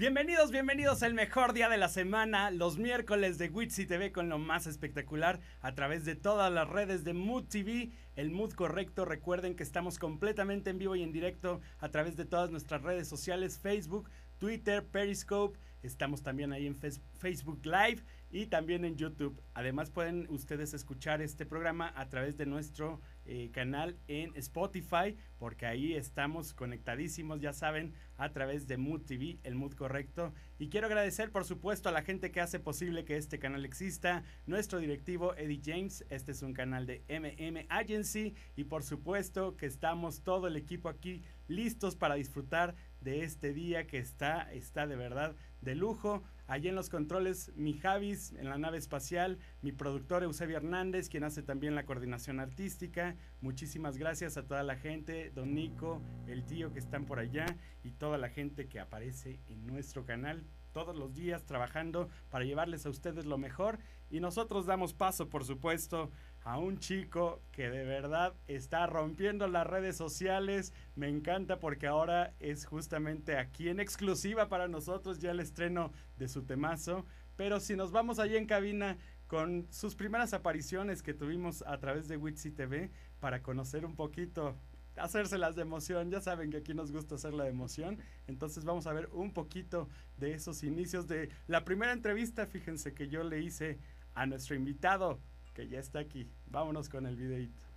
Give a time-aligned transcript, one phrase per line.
[0.00, 4.38] Bienvenidos, bienvenidos al mejor día de la semana, los miércoles de Witsi TV con lo
[4.38, 9.04] más espectacular a través de todas las redes de Mood TV, el Mood correcto.
[9.04, 13.08] Recuerden que estamos completamente en vivo y en directo a través de todas nuestras redes
[13.08, 15.58] sociales, Facebook, Twitter, Periscope.
[15.82, 19.38] Estamos también ahí en Facebook Live y también en YouTube.
[19.52, 25.66] Además pueden ustedes escuchar este programa a través de nuestro eh, canal en Spotify, porque
[25.66, 30.32] ahí estamos conectadísimos, ya saben, a través de Mood TV, el Mood correcto.
[30.58, 34.24] Y quiero agradecer, por supuesto, a la gente que hace posible que este canal exista,
[34.46, 39.66] nuestro directivo Eddie James, este es un canal de MM Agency, y por supuesto que
[39.66, 44.96] estamos todo el equipo aquí listos para disfrutar de este día que está, está de
[44.96, 46.22] verdad de lujo.
[46.50, 51.22] Allí en los controles, mi Javis en la nave espacial, mi productor Eusebio Hernández, quien
[51.22, 53.14] hace también la coordinación artística.
[53.40, 57.46] Muchísimas gracias a toda la gente, Don Nico, el tío que están por allá
[57.84, 62.84] y toda la gente que aparece en nuestro canal todos los días trabajando para llevarles
[62.84, 63.78] a ustedes lo mejor.
[64.10, 66.10] Y nosotros damos paso, por supuesto,
[66.42, 70.72] a un chico que de verdad está rompiendo las redes sociales.
[70.94, 76.28] Me encanta porque ahora es justamente aquí en exclusiva para nosotros ya el estreno de
[76.28, 77.04] su temazo.
[77.36, 82.08] Pero si nos vamos allí en cabina con sus primeras apariciones que tuvimos a través
[82.08, 82.90] de Witsi TV
[83.20, 84.56] para conocer un poquito,
[84.96, 86.10] hacérselas de emoción.
[86.10, 87.98] Ya saben que aquí nos gusta hacerla de emoción.
[88.26, 92.46] Entonces vamos a ver un poquito de esos inicios de la primera entrevista.
[92.46, 93.78] Fíjense que yo le hice
[94.14, 95.20] a nuestro invitado
[95.54, 96.26] que ya está aquí.
[96.46, 97.70] Vámonos con el videito.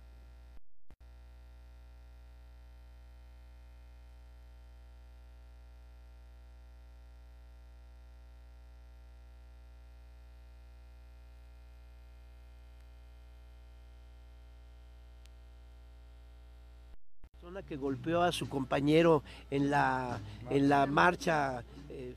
[17.62, 20.18] que golpeó a su compañero en la,
[20.50, 22.16] en la marcha eh,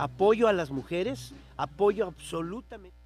[0.00, 2.99] apoyo a las mujeres, apoyo absolutamente.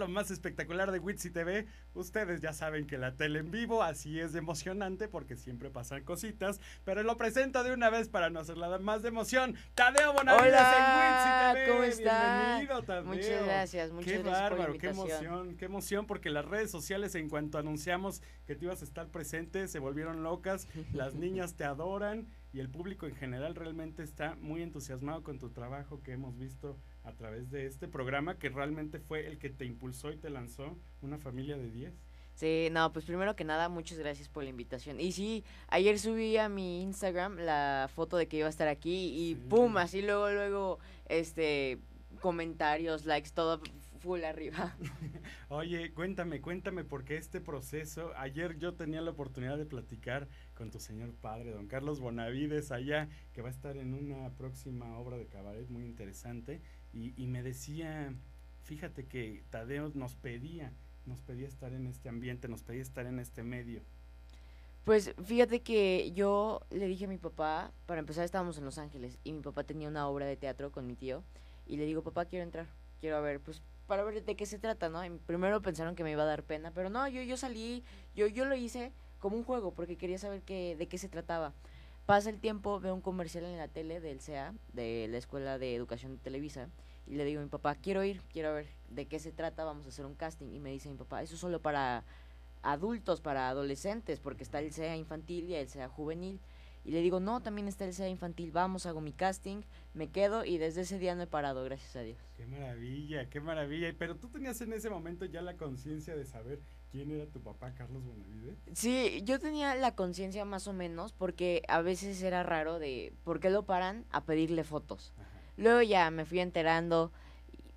[0.00, 1.66] Lo más espectacular de Witsi TV.
[1.94, 6.58] Ustedes ya saben que la tele en vivo así es emocionante porque siempre pasan cositas,
[6.84, 9.54] pero lo presento de una vez para no hacerla más de emoción.
[9.74, 11.68] Tadeo Bonavides en Witsi TV.
[11.68, 12.46] ¿cómo está?
[12.46, 13.04] Bienvenido, Tadeo.
[13.04, 16.70] Muchas gracias, muchas qué gracias por la bárbaro, qué emoción, qué emoción porque las redes
[16.70, 21.54] sociales en cuanto anunciamos que tú ibas a estar presente se volvieron locas, las niñas
[21.56, 26.12] te adoran y el público en general realmente está muy entusiasmado con tu trabajo que
[26.12, 26.78] hemos visto
[27.10, 30.78] a través de este programa que realmente fue el que te impulsó y te lanzó
[31.02, 31.92] una familia de 10.
[32.34, 34.98] Sí, no, pues primero que nada, muchas gracias por la invitación.
[34.98, 39.08] Y sí, ayer subí a mi Instagram la foto de que iba a estar aquí
[39.12, 39.40] y Sí.
[39.50, 41.78] pum, así luego, luego, este,
[42.20, 43.60] comentarios, likes, todo
[44.00, 44.74] full arriba.
[45.50, 50.78] Oye, cuéntame, cuéntame, porque este proceso, ayer yo tenía la oportunidad de platicar con tu
[50.80, 55.26] señor padre, don Carlos Bonavides, allá, que va a estar en una próxima obra de
[55.26, 56.62] cabaret muy interesante,
[56.92, 58.12] y, me decía,
[58.62, 60.72] fíjate que Tadeo nos pedía,
[61.06, 63.82] nos pedía estar en este ambiente, nos pedía estar en este medio.
[64.84, 69.18] Pues fíjate que yo le dije a mi papá, para empezar estábamos en Los Ángeles
[69.24, 71.22] y mi papá tenía una obra de teatro con mi tío
[71.66, 72.66] y le digo, papá, quiero entrar,
[73.00, 75.04] quiero ver, pues para ver de qué se trata, ¿no?
[75.04, 77.84] Y primero pensaron que me iba a dar pena, pero no, yo, yo salí,
[78.14, 81.52] yo, yo lo hice como un juego porque quería saber qué, de qué se trataba.
[82.10, 85.76] Pasa el tiempo, veo un comercial en la tele del CEA, de la Escuela de
[85.76, 86.68] Educación de Televisa,
[87.06, 89.86] Y le digo a mi papá, quiero ir, quiero ver de qué se trata, vamos
[89.86, 90.48] a hacer un casting.
[90.52, 92.02] Y me dice mi papá, eso es solo para
[92.62, 96.40] adultos, para adolescentes, porque está el SEA infantil y el SEA juvenil.
[96.84, 99.62] Y le digo, no, también está el SEA infantil, vamos, hago mi casting,
[99.94, 102.18] me quedo y desde ese día no he parado, gracias a Dios.
[102.36, 103.94] Qué maravilla, qué maravilla.
[103.96, 106.58] Pero tú tenías en ese momento ya la conciencia de saber
[106.90, 108.58] quién era tu papá, Carlos Bonavides.
[108.72, 113.40] Sí, yo tenía la conciencia más o menos porque a veces era raro de por
[113.40, 115.12] qué lo paran a pedirle fotos.
[115.18, 115.40] Ajá.
[115.60, 117.12] Luego ya me fui enterando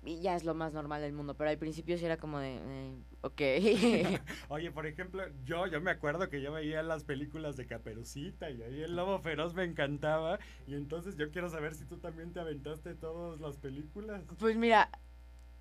[0.04, 2.38] y, y ya es lo más normal del mundo, pero al principio sí era como
[2.38, 3.40] de, eh, ok.
[4.48, 8.62] Oye, por ejemplo, yo, yo me acuerdo que yo veía las películas de Caperucita y
[8.62, 10.38] ahí el lobo feroz me encantaba.
[10.66, 14.22] Y entonces yo quiero saber si tú también te aventaste todas las películas.
[14.38, 14.90] pues mira,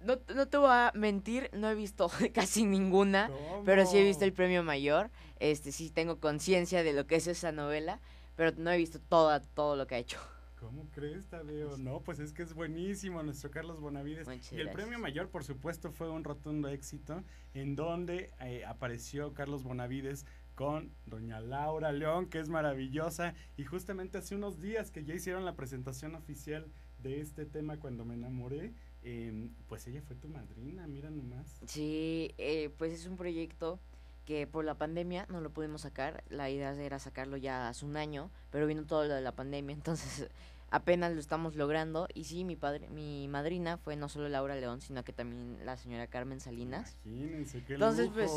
[0.06, 3.30] no, no te voy a mentir, no he visto casi ninguna,
[3.66, 5.10] pero sí he visto el premio mayor,
[5.40, 8.00] este sí tengo conciencia de lo que es esa novela,
[8.36, 10.20] pero no he visto toda, todo lo que ha hecho.
[10.60, 11.78] ¿Cómo crees, Tadeo?
[11.78, 14.26] No, pues es que es buenísimo nuestro Carlos Bonavides.
[14.26, 14.76] Muchas y el gracias.
[14.76, 17.22] premio mayor, por supuesto, fue un rotundo éxito,
[17.54, 20.26] en donde eh, apareció Carlos Bonavides
[20.56, 25.44] con doña Laura León, que es maravillosa, y justamente hace unos días que ya hicieron
[25.44, 28.74] la presentación oficial de este tema cuando me enamoré,
[29.04, 31.62] em, pues ella fue tu madrina, mira nomás.
[31.68, 33.80] Sí, eh, pues es un proyecto
[34.26, 36.24] que por la pandemia no lo pudimos sacar.
[36.30, 39.74] La idea era sacarlo ya hace un año, pero vino todo lo de la pandemia,
[39.76, 40.30] entonces
[40.74, 42.08] apenas lo estamos logrando.
[42.14, 45.78] Y sí, mi padre, mi madrina fue no solo Laura León, sino que también la
[45.78, 46.98] señora Carmen Salinas.
[47.06, 48.32] Imagínense, qué Entonces, pues.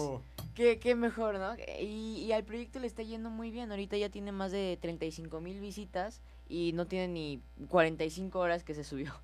[0.54, 1.54] Qué, qué mejor, ¿no?
[1.80, 3.70] Y, y al proyecto le está yendo muy bien.
[3.70, 8.74] Ahorita ya tiene más de 35 mil visitas y no tiene ni 45 horas que
[8.74, 9.14] se subió.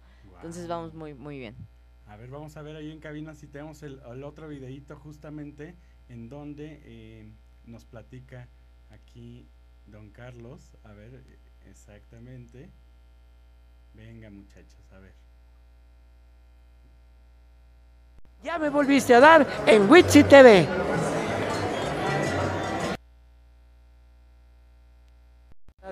[0.42, 1.54] Entonces vamos muy, muy bien.
[2.08, 5.76] A ver, vamos a ver ahí en cabina si tenemos el, el otro videíto justamente
[6.08, 7.30] en donde eh,
[7.64, 8.48] nos platica
[8.90, 9.46] aquí
[9.86, 10.76] don Carlos.
[10.82, 11.22] A ver,
[11.70, 12.70] exactamente.
[13.94, 15.14] Venga muchachos, a ver.
[18.42, 20.66] Ya me volviste a dar en Witsi TV.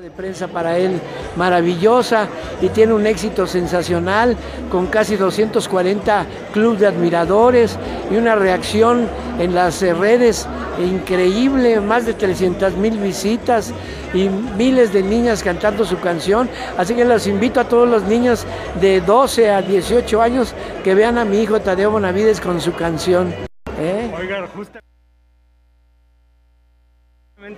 [0.01, 0.99] De prensa para él
[1.37, 2.27] maravillosa
[2.63, 4.35] y tiene un éxito sensacional
[4.71, 7.77] con casi 240 clubes de admiradores
[8.11, 9.07] y una reacción
[9.39, 10.49] en las redes
[10.79, 13.75] increíble, más de 300 mil visitas
[14.15, 16.49] y miles de niñas cantando su canción.
[16.79, 18.47] Así que los invito a todos los niños
[18.81, 23.35] de 12 a 18 años que vean a mi hijo Tadeo Bonavides con su canción.
[23.79, 24.11] ¿eh?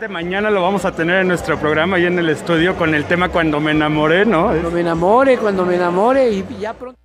[0.09, 3.29] Mañana lo vamos a tener en nuestro programa y en el estudio con el tema
[3.29, 4.47] Cuando me enamoré, ¿no?
[4.47, 6.99] Cuando me enamore, cuando me enamore y ya pronto.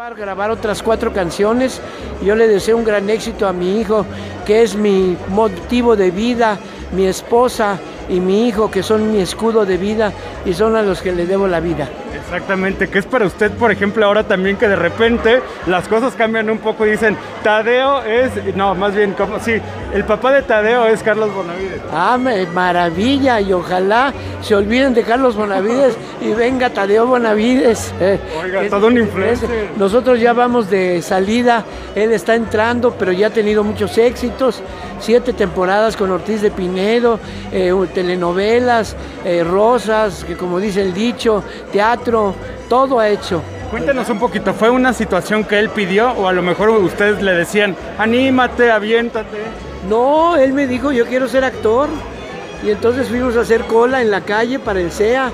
[0.00, 1.80] a grabar otras cuatro canciones.
[2.22, 4.06] Yo le deseo un gran éxito a mi hijo,
[4.46, 6.56] que es mi motivo de vida,
[6.92, 10.12] mi esposa y mi hijo, que son mi escudo de vida
[10.44, 11.88] y son a los que le debo la vida.
[12.24, 16.50] Exactamente, que es para usted, por ejemplo, ahora también que de repente las cosas cambian
[16.50, 19.54] un poco y dicen, Tadeo es, no, más bien, como, sí,
[19.94, 21.80] el papá de Tadeo es Carlos Bonavides.
[21.92, 27.92] Ah, me- maravilla, y ojalá se olviden de Carlos Bonavides y venga Tadeo Bonavides.
[28.00, 29.48] eh, Oiga, es todo un influencer.
[29.76, 34.62] Nosotros ya vamos de salida, él está entrando, pero ya ha tenido muchos éxitos,
[35.00, 37.18] siete temporadas con Ortiz de Pinedo,
[37.52, 42.07] eh, telenovelas, eh, rosas, que como dice el dicho, teatro,
[42.68, 43.42] todo ha hecho.
[43.70, 47.34] Cuéntanos un poquito, ¿fue una situación que él pidió o a lo mejor ustedes le
[47.34, 49.36] decían, anímate, aviéntate?
[49.88, 51.88] No, él me dijo, yo quiero ser actor.
[52.64, 55.30] Y entonces fuimos a hacer cola en la calle para el SEA.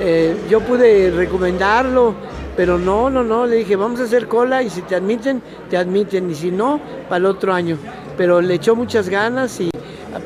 [0.00, 2.14] Eh, yo pude recomendarlo,
[2.56, 3.44] pero no, no, no.
[3.44, 6.30] Le dije, vamos a hacer cola y si te admiten, te admiten.
[6.30, 7.76] Y si no, para el otro año.
[8.16, 9.68] Pero le echó muchas ganas y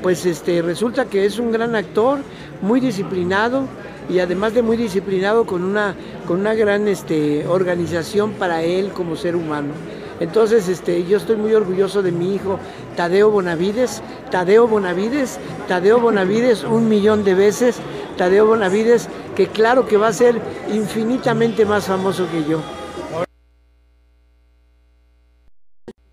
[0.03, 2.19] pues este, resulta que es un gran actor,
[2.61, 3.65] muy disciplinado
[4.09, 5.95] y además de muy disciplinado con una,
[6.27, 9.75] con una gran este, organización para él como ser humano.
[10.21, 12.59] Entonces, este, yo estoy muy orgulloso de mi hijo
[12.97, 15.39] Tadeo Bonavides, Tadeo Bonavides,
[15.69, 17.79] Tadeo Bonavides un millón de veces,
[18.17, 20.41] Tadeo Bonavides, que claro que va a ser
[20.73, 22.61] infinitamente más famoso que yo.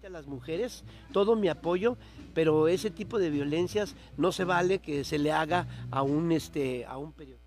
[0.04, 1.98] A las mujeres, todo mi apoyo,
[2.36, 6.86] pero ese tipo de violencias no se vale que se le haga a un, este,
[6.86, 7.45] a un periodista.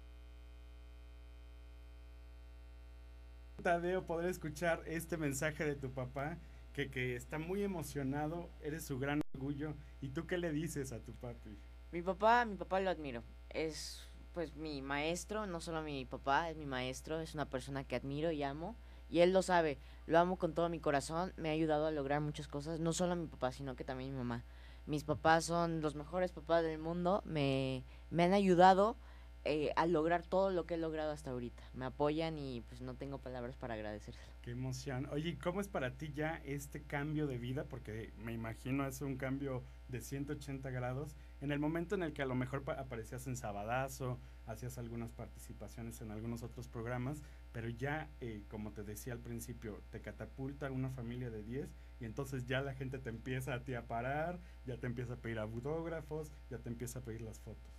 [3.62, 6.38] Tadeo, poder escuchar este mensaje de tu papá,
[6.72, 9.74] que, que está muy emocionado, eres su gran orgullo.
[10.00, 11.58] ¿Y tú qué le dices a tu papi?
[11.90, 13.24] Mi papá, mi papá lo admiro.
[13.50, 17.96] Es pues mi maestro, no solo mi papá, es mi maestro, es una persona que
[17.96, 18.76] admiro y amo.
[19.10, 22.20] Y él lo sabe, lo amo con todo mi corazón, me ha ayudado a lograr
[22.20, 24.44] muchas cosas, no solo a mi papá, sino que también a mi mamá.
[24.86, 28.96] Mis papás son los mejores papás del mundo, me, me han ayudado
[29.44, 31.62] eh, a lograr todo lo que he logrado hasta ahorita.
[31.74, 34.26] Me apoyan y pues no tengo palabras para agradecérselo.
[34.42, 35.08] Qué emoción.
[35.10, 37.64] Oye, ¿cómo es para ti ya este cambio de vida?
[37.64, 41.16] Porque me imagino es un cambio de 180 grados.
[41.40, 46.00] En el momento en el que a lo mejor aparecías en Sabadazo, hacías algunas participaciones
[46.00, 50.90] en algunos otros programas, pero ya, eh, como te decía al principio, te catapulta una
[50.90, 51.68] familia de 10
[52.00, 55.16] y entonces ya la gente te empieza a ti a parar, ya te empieza a
[55.16, 57.72] pedir autógrafos, ya te empieza a pedir las fotos.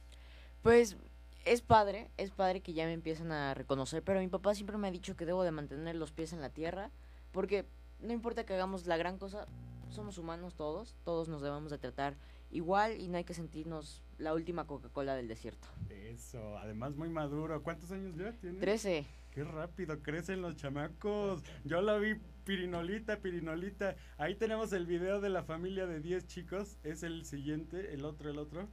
[0.61, 0.97] Pues
[1.45, 4.87] es padre, es padre que ya me empiezan a reconocer, pero mi papá siempre me
[4.87, 6.91] ha dicho que debo de mantener los pies en la tierra,
[7.31, 7.65] porque
[7.99, 9.45] no importa que hagamos la gran cosa,
[9.89, 12.15] somos humanos todos, todos nos debemos de tratar
[12.51, 15.67] igual y no hay que sentirnos la última Coca-Cola del desierto.
[15.89, 17.61] Eso, además muy maduro.
[17.63, 18.59] ¿Cuántos años ya tiene?
[18.59, 19.05] Trece.
[19.31, 21.43] Qué rápido crecen los chamacos.
[21.63, 23.95] Yo la vi pirinolita, pirinolita.
[24.17, 26.77] Ahí tenemos el video de la familia de 10 chicos.
[26.83, 28.67] Es el siguiente, el otro, el otro.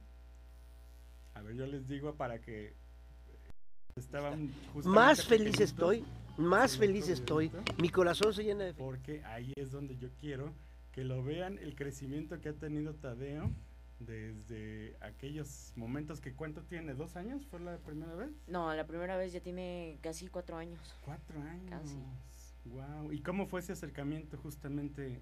[1.37, 2.73] A ver, yo les digo para que
[3.95, 4.51] estaban
[4.85, 6.03] Más feliz estoy,
[6.35, 7.51] más feliz estoy.
[7.79, 10.51] Mi corazón se llena de Porque ahí es donde yo quiero
[10.91, 13.51] que lo vean el crecimiento que ha tenido Tadeo
[13.99, 18.31] desde aquellos momentos que cuánto tiene, dos años fue la primera vez.
[18.47, 20.95] No, la primera vez ya tiene casi cuatro años.
[21.05, 21.69] Cuatro años.
[21.69, 21.97] Casi.
[22.65, 23.11] Wow.
[23.13, 25.21] ¿Y cómo fue ese acercamiento justamente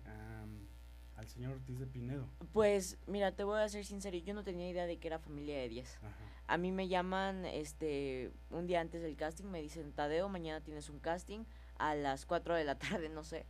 [1.15, 2.27] al señor Ortiz de Pinedo?
[2.53, 5.57] Pues mira, te voy a ser sincero, yo no tenía idea de que era familia
[5.57, 5.99] de 10.
[6.47, 10.89] A mí me llaman este un día antes del casting, me dicen, Tadeo, mañana tienes
[10.89, 11.45] un casting
[11.77, 13.45] a las 4 de la tarde, no sé.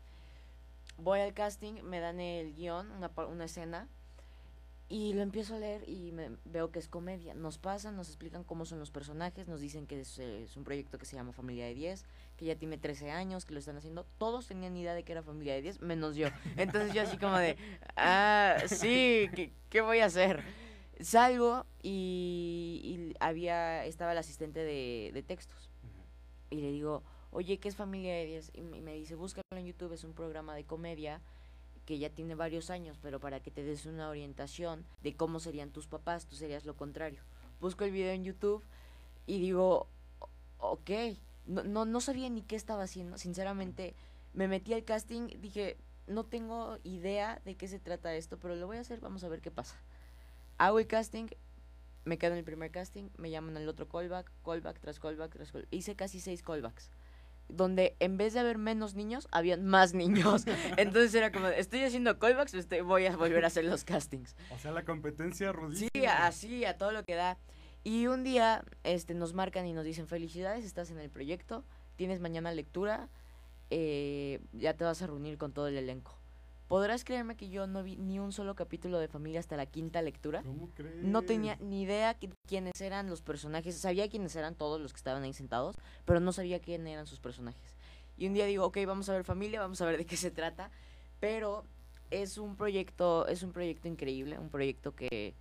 [0.98, 3.90] Voy al casting, me dan el guion, una, una escena,
[4.88, 7.34] y lo empiezo a leer y me, veo que es comedia.
[7.34, 10.20] Nos pasan, nos explican cómo son los personajes, nos dicen que es,
[10.56, 12.06] un proyecto que se llama Familia de 10,
[12.38, 14.06] que ya tiene 13 años, que lo están haciendo.
[14.20, 16.28] Todos tenían idea de que era Familia de 10, menos yo.
[16.58, 17.58] Entonces yo así como de,
[17.96, 19.28] ah, sí,
[19.70, 20.44] ¿qué, voy a hacer?
[21.00, 25.72] Salgo y, había, estaba el asistente de, textos.
[26.52, 27.02] Y le digo,
[27.32, 28.52] oye, ¿qué es Familia de 10?
[28.54, 31.22] Y me dice, búscalo en YouTube, es un programa de comedia
[31.86, 35.72] que ya tiene varios años, pero para que te des una orientación de cómo serían
[35.72, 37.22] tus papás, tú serías lo contrario.
[37.62, 38.64] Busco el video en YouTube
[39.26, 39.88] y digo,
[40.60, 40.90] ok,
[41.46, 43.96] no, no, no sabía ni qué estaba haciendo, sinceramente
[44.34, 45.78] me metí al casting, dije,
[46.08, 49.30] no tengo idea de qué se trata esto, pero lo voy a hacer, vamos a
[49.30, 49.76] ver qué pasa.
[50.58, 51.28] Hago el casting,
[52.04, 55.52] me quedo en el primer casting, me llaman al otro callback, callback tras callback tras
[55.52, 55.72] callback.
[55.72, 56.90] Hice casi seis callbacks
[57.48, 60.46] donde en vez de haber menos niños, habían más niños.
[60.78, 64.36] Entonces era como, estoy haciendo callbacks, este, voy a volver a hacer los castings.
[64.52, 65.90] O sea, la competencia rudísima.
[65.94, 67.38] Sí, así, a todo lo que da.
[67.84, 71.64] Y un día este, nos marcan y nos dicen, felicidades, estás en el proyecto,
[71.96, 73.10] tienes mañana lectura,
[73.70, 76.20] eh, ya te vas a reunir con todo el elenco.
[76.68, 80.02] ¿Podrás creerme que yo no vi ni un solo capítulo de familia hasta la quinta
[80.02, 80.42] lectura?
[80.42, 81.04] ¿Cómo crees?
[81.04, 82.18] No tenía ni idea
[82.48, 83.76] quiénes eran los personajes.
[83.76, 87.20] Sabía quiénes eran todos los que estaban ahí sentados, pero no sabía quién eran sus
[87.20, 87.76] personajes.
[88.18, 90.32] Y un día digo, ok, vamos a ver familia, vamos a ver de qué se
[90.32, 90.72] trata.
[91.20, 91.66] Pero
[92.10, 95.36] es un proyecto, es un proyecto increíble, un proyecto que,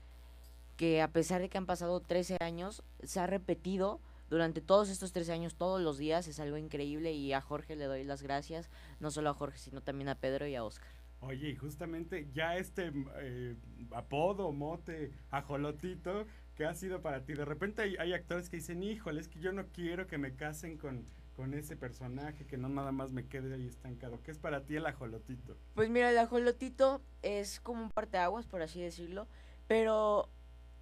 [0.77, 5.13] que a pesar de que han pasado 13 años, se ha repetido durante todos estos
[5.13, 8.69] 13 años, todos los días, es algo increíble y a Jorge le doy las gracias,
[9.01, 11.04] no solo a Jorge, sino también a Pedro y a Oscar.
[11.27, 13.57] Oye, y justamente ya este eh,
[13.93, 17.33] apodo, mote, ajolotito, ¿qué ha sido para ti?
[17.33, 20.77] De repente hay, actores que dicen, híjole, es que yo no quiero que me casen
[20.77, 24.21] con, con ese personaje, que no nada más me quede ahí estancado.
[24.23, 25.57] ¿Qué es para ti el ajolotito?
[25.75, 29.27] Pues mira, el ajolotito es como un parteaguas, por así decirlo,
[29.67, 30.29] pero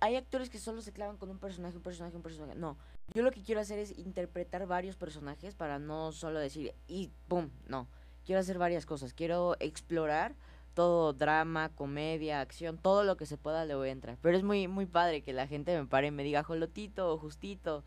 [0.00, 2.56] hay actores que solo se clavan con un personaje, un personaje, un personaje.
[2.56, 2.76] No,
[3.14, 7.50] yo lo que quiero hacer es interpretar varios personajes para no solo decir y pum,
[7.68, 7.86] no
[8.24, 9.14] quiero hacer varias cosas.
[9.14, 10.34] Quiero explorar
[10.74, 14.18] todo drama, comedia, acción, todo lo que se pueda le voy a entrar.
[14.22, 17.18] Pero es muy muy padre que la gente me pare y me diga jolotito o
[17.18, 17.84] justito.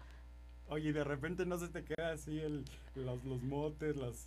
[0.68, 2.65] Oye, y de repente no se te queda así el,
[2.96, 4.25] los, los motes, las...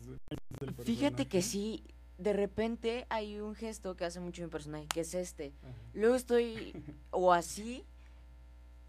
[0.84, 1.82] Fíjate que sí,
[2.16, 5.52] de repente hay un gesto que hace mucho mi personaje, que es este.
[5.94, 6.72] Luego estoy
[7.10, 7.84] o así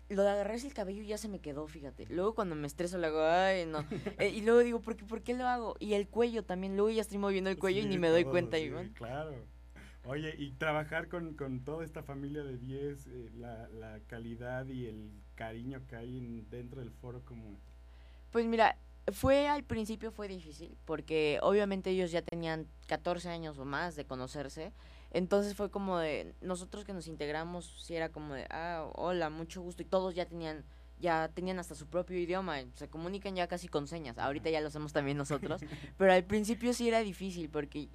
[0.09, 2.05] lo de agarrarse el cabello ya se me quedó, fíjate.
[2.09, 3.85] Luego cuando me estreso le hago, ay, no.
[4.19, 5.75] Eh, y luego digo, ¿por qué, ¿por qué lo hago?
[5.79, 8.57] Y el cuello también, luego ya estoy moviendo el cuello y ni me doy cuenta.
[8.57, 9.35] Sí, claro.
[10.05, 14.87] Oye, y trabajar con, con toda esta familia de 10, eh, la, la, calidad y
[14.87, 17.59] el cariño que hay dentro del foro, como
[18.31, 18.77] Pues mira,
[19.11, 24.05] fue al principio fue difícil, porque obviamente ellos ya tenían 14 años o más de
[24.05, 24.73] conocerse.
[25.11, 29.61] Entonces fue como de, nosotros que nos integramos, si era como de, ah, hola, mucho
[29.61, 30.65] gusto, y todos ya tenían
[30.99, 34.17] ya tenían hasta su propio idioma, se comunican ya casi con señas.
[34.17, 35.61] Ahorita ya lo hacemos también nosotros,
[35.97, 37.89] pero al principio sí era difícil porque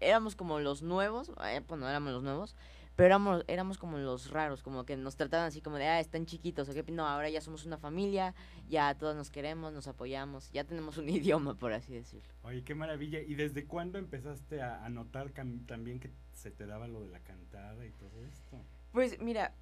[0.00, 2.56] éramos como los nuevos, eh, bueno, éramos los nuevos,
[2.96, 6.26] pero éramos, éramos como los raros, como que nos trataban así como de, ah, están
[6.26, 8.34] chiquitos, o qué, no, ahora ya somos una familia,
[8.68, 12.28] ya todos nos queremos, nos apoyamos, ya tenemos un idioma, por así decirlo.
[12.42, 13.20] Oye, qué maravilla.
[13.20, 15.30] ¿Y desde cuándo empezaste a, notar
[15.66, 18.58] también que se te daba lo de la cantada y todo esto?
[18.92, 19.54] Pues mira,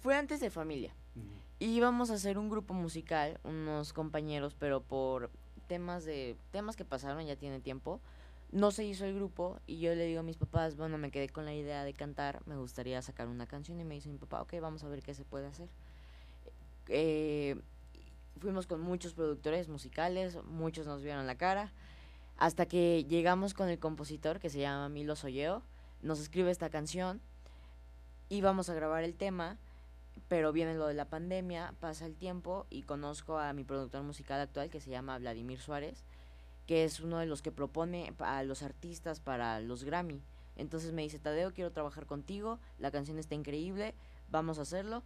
[0.00, 0.94] fue antes de familia.
[1.58, 5.30] Íbamos a hacer un grupo musical, unos compañeros, pero por
[5.68, 8.00] temas de temas que pasaron ya tiene tiempo,
[8.52, 11.28] no se hizo el grupo y yo le digo a mis papás, bueno, me quedé
[11.28, 14.42] con la idea de cantar, me gustaría sacar una canción y me dice mi papá,
[14.42, 15.68] ok, vamos a ver qué se puede hacer.
[16.88, 17.60] Eh,
[18.40, 21.72] fuimos con muchos productores musicales, muchos nos vieron la cara,
[22.36, 25.62] hasta que llegamos con el compositor que se llama Milo Soyeo,
[26.02, 27.20] nos escribe esta canción,
[28.28, 29.58] íbamos a grabar el tema,
[30.28, 34.40] pero viene lo de la pandemia, pasa el tiempo y conozco a mi productor musical
[34.40, 36.04] actual que se llama Vladimir Suárez,
[36.66, 40.22] que es uno de los que propone a los artistas para los Grammy.
[40.56, 43.94] Entonces me dice, Tadeo, quiero trabajar contigo, la canción está increíble,
[44.30, 45.02] vamos a hacerlo.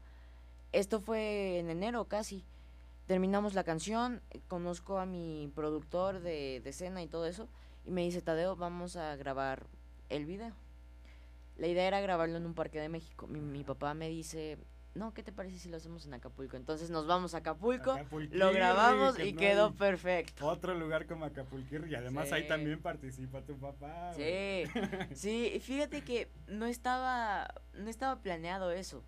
[0.73, 2.45] Esto fue en enero casi.
[3.07, 7.49] Terminamos la canción, conozco a mi productor de, de escena y todo eso,
[7.85, 9.67] y me dice, Tadeo, vamos a grabar
[10.09, 10.55] el video.
[11.57, 13.27] La idea era grabarlo en un parque de México.
[13.27, 14.57] Mi papá me dice,
[14.95, 16.57] no, ¿qué te parece si lo hacemos en Acapulco?
[16.57, 17.97] Entonces nos vamos a Acapulco,
[18.33, 20.47] lo grabamos y quedó perfecto.
[20.47, 24.13] Otro lugar como Acapulco y además ahí también participa tu papá.
[24.15, 24.65] Sí,
[25.15, 29.05] sí, fíjate que no estaba, no estaba planeado eso.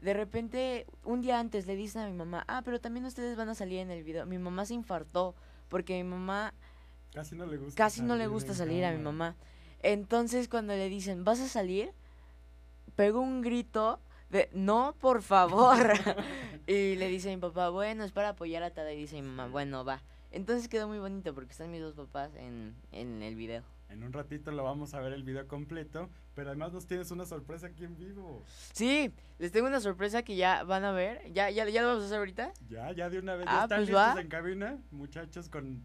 [0.00, 3.48] De repente, un día antes le dicen a mi mamá, ah, pero también ustedes van
[3.48, 4.26] a salir en el video.
[4.26, 5.34] Mi mamá se infartó
[5.70, 6.52] porque mi mamá...
[7.14, 7.82] Casi no le gusta.
[7.82, 9.36] Casi no le gusta salir a mi mamá.
[9.80, 11.92] Entonces cuando le dicen, ¿vas a salir?
[12.96, 14.00] Pegó un grito
[14.52, 15.76] no, por favor.
[16.66, 18.92] y le dice a mi papá, bueno, es para apoyar a Tada.
[18.92, 20.02] Y dice mi mamá, bueno, va.
[20.30, 23.62] Entonces quedó muy bonito porque están mis dos papás en, el video.
[23.88, 27.24] En un ratito lo vamos a ver el video completo, pero además nos tienes una
[27.24, 28.42] sorpresa aquí en vivo.
[28.72, 31.22] Sí, les tengo una sorpresa que ya van a ver.
[31.32, 32.52] ¿Ya, ya, ya lo vamos a hacer ahorita?
[32.68, 33.46] Ya, ya de una vez.
[33.48, 35.84] Ah, ¿Están pues listos en cabina, muchachos, con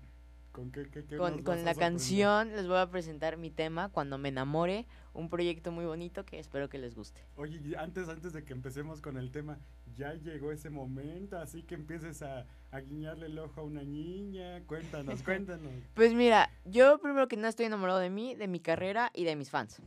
[1.44, 4.86] con, la canción les voy a presentar mi tema, Cuando me enamore,
[5.20, 7.22] un proyecto muy bonito que espero que les guste.
[7.36, 9.60] Oye, antes, antes de que empecemos con el tema,
[9.96, 12.46] ya llegó ese momento, así que empieces a,
[12.86, 14.64] guiñarle el ojo a una niña.
[14.66, 15.72] Cuéntanos, cuéntanos.
[15.94, 19.36] Pues mira, yo primero que nada estoy enamorado de mí, de mi carrera y de
[19.36, 19.82] mis fans.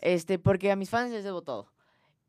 [0.00, 1.68] Este, porque a mis fans les debo todo.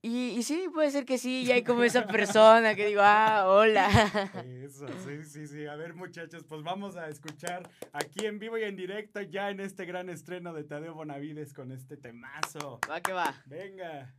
[0.04, 3.44] Y, y, sí, puede ser que sí, ya hay como esa persona que digo, ah,
[3.46, 3.88] hola.
[4.64, 5.68] Eso, sí, sí, sí.
[5.68, 9.60] A ver, muchachos, pues vamos a escuchar aquí en vivo y en directo ya en
[9.60, 12.80] este gran estreno de Tadeo Bonavides con este temazo.
[12.90, 13.44] Va que va.
[13.46, 14.12] Venga.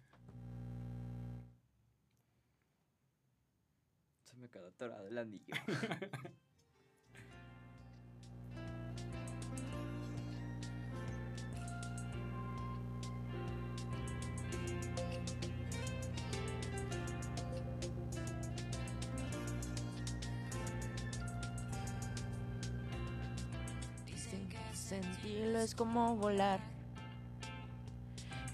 [4.23, 5.55] Se me quedó atorado el anillo.
[24.93, 26.61] sentirlo es como volar.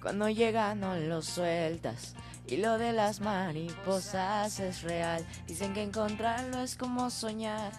[0.00, 2.14] Cuando llega no lo sueltas.
[2.46, 5.26] Y lo de las mariposas es real.
[5.46, 7.72] Dicen que encontrarlo es como soñar.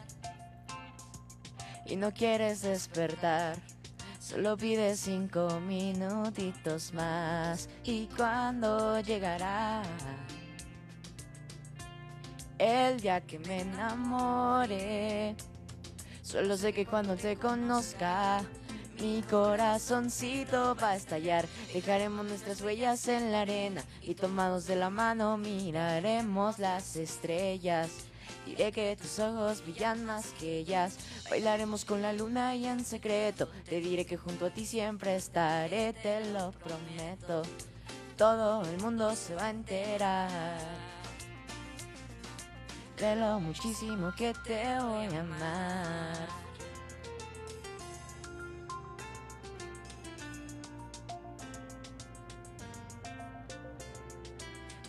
[1.86, 3.58] Y no quieres despertar.
[4.20, 7.70] Solo pides cinco minutitos más.
[7.84, 9.82] ¿Y cuando llegará?
[12.60, 15.36] El día que me enamore.
[16.30, 18.44] Solo sé que cuando te conozca,
[19.02, 21.48] mi corazoncito va a estallar.
[21.74, 27.90] Dejaremos nuestras huellas en la arena y tomados de la mano miraremos las estrellas.
[28.46, 30.98] Diré que tus ojos brillan más que ellas.
[31.32, 33.50] Bailaremos con la luna y en secreto.
[33.68, 37.42] Te diré que junto a ti siempre estaré, te lo prometo.
[38.18, 40.89] Todo el mundo se va a enterar
[43.00, 46.28] de lo muchísimo que te voy a amar.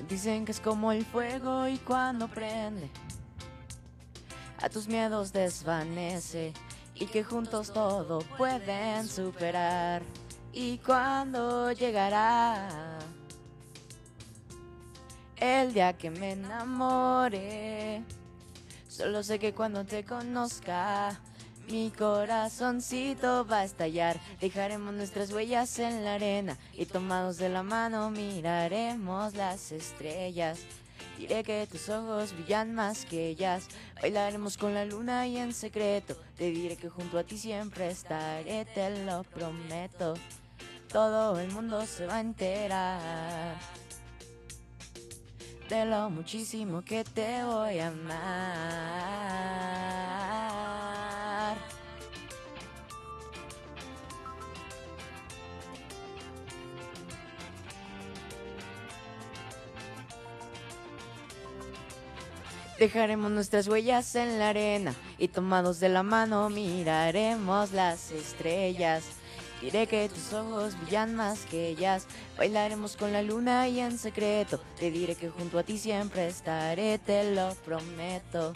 [0.09, 2.91] Dicen que es como el fuego y cuando prende,
[4.61, 6.53] a tus miedos desvanece
[6.97, 10.03] y que juntos todo pueden superar.
[10.53, 13.00] Y cuando llegará
[15.41, 18.03] el día que me enamore.
[18.89, 21.19] Solo sé que cuando te conozca,
[21.69, 24.21] mi corazoncito va a estallar.
[24.41, 30.59] Dejaremos nuestras huellas en la arena y tomados de la mano miraremos las estrellas.
[31.17, 33.69] Diré que tus ojos brillan más que ellas.
[34.01, 36.17] Bailaremos con la luna y en secreto.
[36.37, 40.15] Te diré que junto a ti siempre estaré, te lo prometo.
[40.89, 43.57] Todo el mundo se va a enterar
[45.71, 49.11] de lo muchísimo que te voy a amar.
[62.81, 69.20] Dejaremos nuestras huellas en la arena y tomados de la mano miraremos las estrellas.
[69.61, 72.07] Diré que tus ojos brillan más que ellas.
[72.39, 74.61] Bailaremos con la luna y en secreto.
[74.79, 78.55] Te diré que junto a ti siempre estaré, te lo prometo.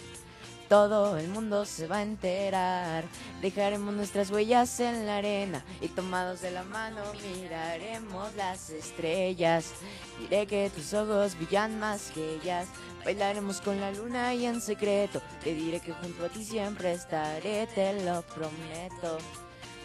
[0.68, 3.04] Todo el mundo se va a enterar.
[3.42, 7.02] Dejaremos nuestras huellas en la arena y tomados de la mano
[7.36, 9.72] miraremos las estrellas.
[10.18, 12.66] Diré que tus ojos brillan más que ellas.
[13.04, 15.20] Bailaremos con la luna y en secreto.
[15.42, 19.18] Te diré que junto a ti siempre estaré, te lo prometo.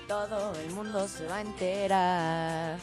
[0.09, 2.79] Todo el mundo se va a enterar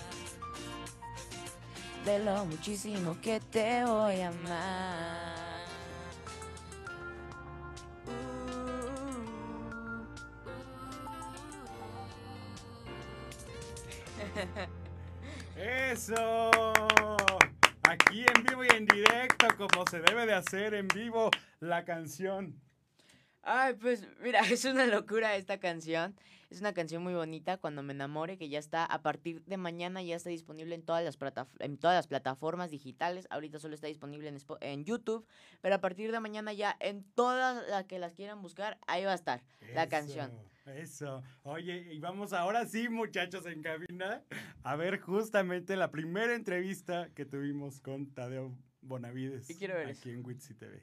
[2.05, 5.57] de lo muchísimo que te voy a amar.
[15.57, 16.53] ¡Eso!
[17.89, 22.55] Aquí en vivo y en directo, como se debe de hacer en vivo la canción.
[23.43, 26.15] Ay, pues mira, es una locura esta canción.
[26.49, 30.03] Es una canción muy bonita, Cuando me enamore, que ya está a partir de mañana,
[30.03, 31.19] ya está disponible en todas las,
[31.59, 33.27] en todas las plataformas digitales.
[33.31, 35.27] Ahorita solo está disponible en, en YouTube,
[35.61, 39.13] pero a partir de mañana ya en todas las que las quieran buscar, ahí va
[39.13, 39.43] a estar
[39.75, 40.31] la canción.
[40.67, 41.23] Eso.
[41.43, 44.23] Oye, y vamos ahora sí, muchachos, en cabina,
[44.63, 49.49] a ver justamente la primera entrevista que tuvimos con Tadeo Bonavides.
[49.51, 50.83] aquí en Witsi TV.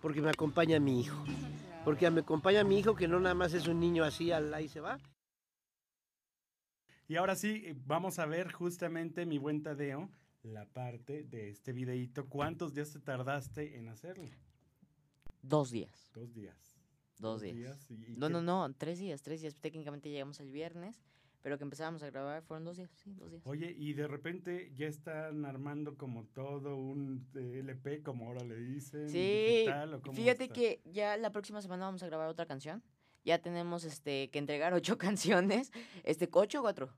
[0.00, 1.24] Porque me acompaña mi hijo.
[1.84, 4.68] Porque me acompaña mi hijo que no nada más es un niño así, al ahí
[4.68, 4.98] se va.
[7.08, 10.08] Y ahora sí, eh, vamos a ver justamente, mi buen Tadeo,
[10.42, 12.28] la parte de este videíto.
[12.28, 14.30] ¿Cuántos días te tardaste en hacerlo?
[15.42, 16.10] Dos días.
[16.14, 16.76] Dos días.
[17.18, 17.90] Dos, días.
[18.16, 19.54] no, no, no, tres días, tres días.
[19.56, 21.02] Técnicamente llegamos el viernes
[21.42, 23.42] pero que empezábamos a grabar fueron dos días, sí, dos días.
[23.46, 29.08] Oye, y de repente ya están armando como todo un LP, como ahora le dicen.
[29.08, 29.66] Sí,
[30.12, 32.82] fíjate que ya la próxima semana vamos a grabar otra canción.
[33.24, 35.72] Ya tenemos este que entregar ocho canciones.
[36.04, 36.92] Este, ¿ocho o cuatro?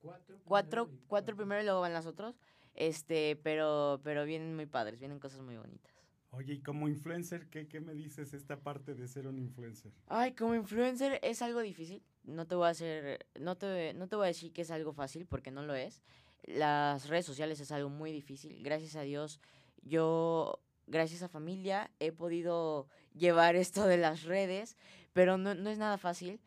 [0.00, 0.38] Cuatro.
[0.44, 2.38] Cuatro, cuatro primero y luego van las otras.
[2.74, 5.97] Este, pero, pero vienen muy padres, vienen cosas muy bonitas.
[6.30, 9.92] Oye, y como influencer, ¿qué, ¿qué me dices esta parte de ser un influencer?
[10.08, 12.02] Ay, como influencer es algo difícil.
[12.24, 14.92] No te voy a hacer, no te, no te voy a decir que es algo
[14.92, 16.02] fácil, porque no lo es.
[16.44, 18.62] Las redes sociales es algo muy difícil.
[18.62, 19.40] Gracias a Dios,
[19.82, 24.76] yo, gracias a familia, he podido llevar esto de las redes,
[25.14, 26.40] pero no, no es nada fácil.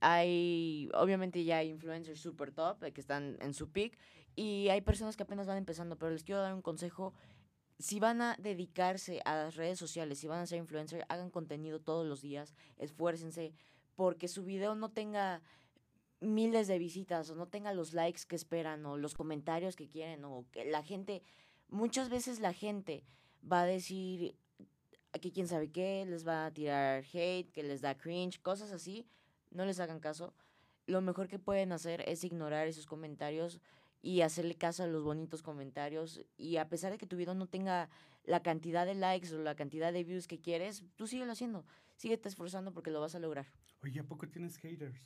[0.00, 3.98] Hay, obviamente ya hay influencers super top que están en su peak
[4.34, 7.14] y hay personas que apenas van empezando, pero les quiero dar un consejo
[7.78, 11.80] si van a dedicarse a las redes sociales, si van a ser influencers, hagan contenido
[11.80, 13.52] todos los días, esfuércense,
[13.94, 15.42] porque su video no tenga
[16.20, 20.24] miles de visitas o no tenga los likes que esperan o los comentarios que quieren
[20.24, 21.22] o que la gente,
[21.68, 23.04] muchas veces la gente
[23.50, 24.34] va a decir
[25.20, 29.06] que quién sabe qué, les va a tirar hate, que les da cringe, cosas así,
[29.50, 30.34] no les hagan caso.
[30.86, 33.60] Lo mejor que pueden hacer es ignorar esos comentarios
[34.06, 36.24] y hacerle caso a los bonitos comentarios.
[36.36, 37.90] Y a pesar de que tu video no tenga
[38.22, 41.66] la cantidad de likes o la cantidad de views que quieres, tú síguelo haciendo.
[41.96, 43.46] Síguete esforzando porque lo vas a lograr.
[43.82, 44.96] Oye, ¿a poco tienes haters?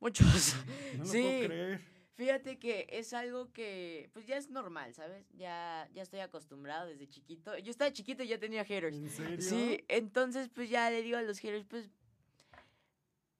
[0.00, 0.56] Muchos.
[0.96, 1.20] No lo sí.
[1.20, 1.80] puedo creer.
[2.14, 5.26] Fíjate que es algo que, pues ya es normal, ¿sabes?
[5.34, 7.58] Ya, ya estoy acostumbrado desde chiquito.
[7.58, 8.96] Yo estaba chiquito y ya tenía haters.
[8.96, 9.42] ¿En serio?
[9.42, 11.90] Sí, entonces pues ya le digo a los haters, pues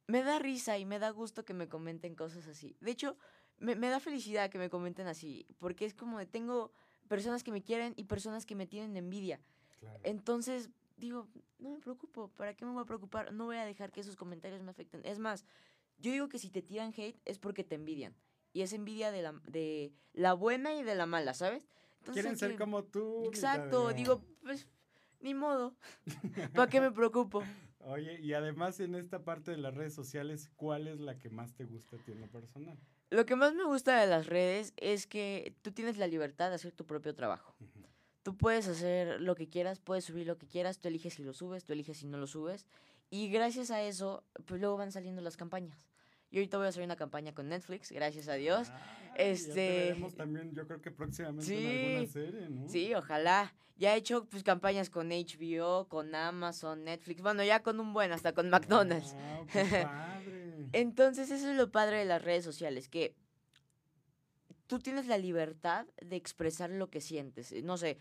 [0.09, 2.77] me da risa y me da gusto que me comenten cosas así.
[2.81, 3.17] De hecho,
[3.59, 6.73] me, da felicidad que me comenten así, porque es como de tengo
[7.09, 9.41] personas que me quieren y personas que me tienen envidia.
[10.03, 13.33] Entonces, digo, no me preocupo, ¿para qué me voy a preocupar?
[13.33, 15.01] No voy a dejar que esos comentarios me afecten.
[15.05, 15.45] Es más,
[15.99, 18.15] yo digo que si te tiran hate es porque te envidian.
[18.53, 21.67] Y es envidia de la, de la buena y de la mala, ¿sabes?
[22.13, 23.27] Quieren ser como tú.
[23.27, 24.69] Exacto, digo, pues,
[25.21, 25.75] ni modo.
[26.55, 27.43] ¿Para qué me preocupo?
[27.81, 31.55] Oye, y además en esta parte de las redes sociales, ¿cuál es la que más
[31.55, 32.79] te gusta a ti en lo personal?
[33.11, 36.57] Lo que más me gusta de las redes es que tú tienes la libertad de
[36.57, 37.55] hacer tu propio trabajo.
[38.23, 41.35] Tú puedes hacer lo que quieras, puedes subir lo que quieras, tú eliges si lo
[41.35, 42.67] subes, tú eliges si no lo subes.
[43.11, 45.87] Y gracias a eso, pues luego van saliendo las campañas.
[46.35, 48.73] Yo ahorita voy a hacer una campaña con Netflix, gracias a Dios.
[49.15, 52.69] este, ya también, yo creo que próximamente en alguna serie, ¿no?
[52.69, 53.55] Sí, ojalá.
[53.77, 58.11] Ya he hecho pues campañas con HBO, con Amazon, Netflix, bueno, ya con un buen,
[58.11, 59.15] hasta con McDonald's.
[59.53, 60.34] qué padre.
[60.75, 63.15] Entonces, eso es lo padre de las redes sociales, que
[64.67, 67.53] tú tienes la libertad de expresar lo que sientes.
[67.63, 67.99] No sé,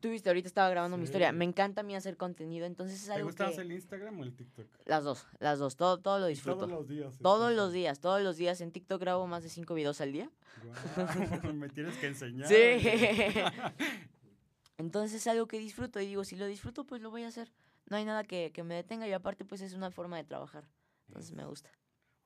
[0.00, 1.32] tú viste, ahorita estaba grabando mi historia.
[1.32, 4.34] Me encanta a mí hacer contenido, entonces es algo ¿Te gusta el Instagram o el
[4.34, 4.66] TikTok?
[4.84, 6.66] Las dos, las dos, todo, todo lo disfruto.
[6.66, 7.18] Todos los días.
[7.18, 8.60] Todos los días, todos los días.
[8.60, 10.30] En TikTok grabo más de cinco videos al día.
[11.54, 12.48] me tienes que enseñar.
[12.48, 12.54] Sí.
[14.78, 17.52] entonces es algo que disfruto y digo, si lo disfruto, pues lo voy a hacer.
[17.88, 20.64] No hay nada que, que me detenga y aparte pues es una forma de trabajar.
[21.08, 21.70] Entonces me gusta.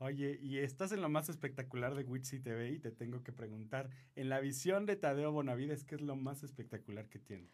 [0.00, 3.90] Oye, y estás en lo más espectacular de Witsi TV y te tengo que preguntar,
[4.14, 7.50] en la visión de Tadeo Bonavides, ¿qué es lo más espectacular que tiene?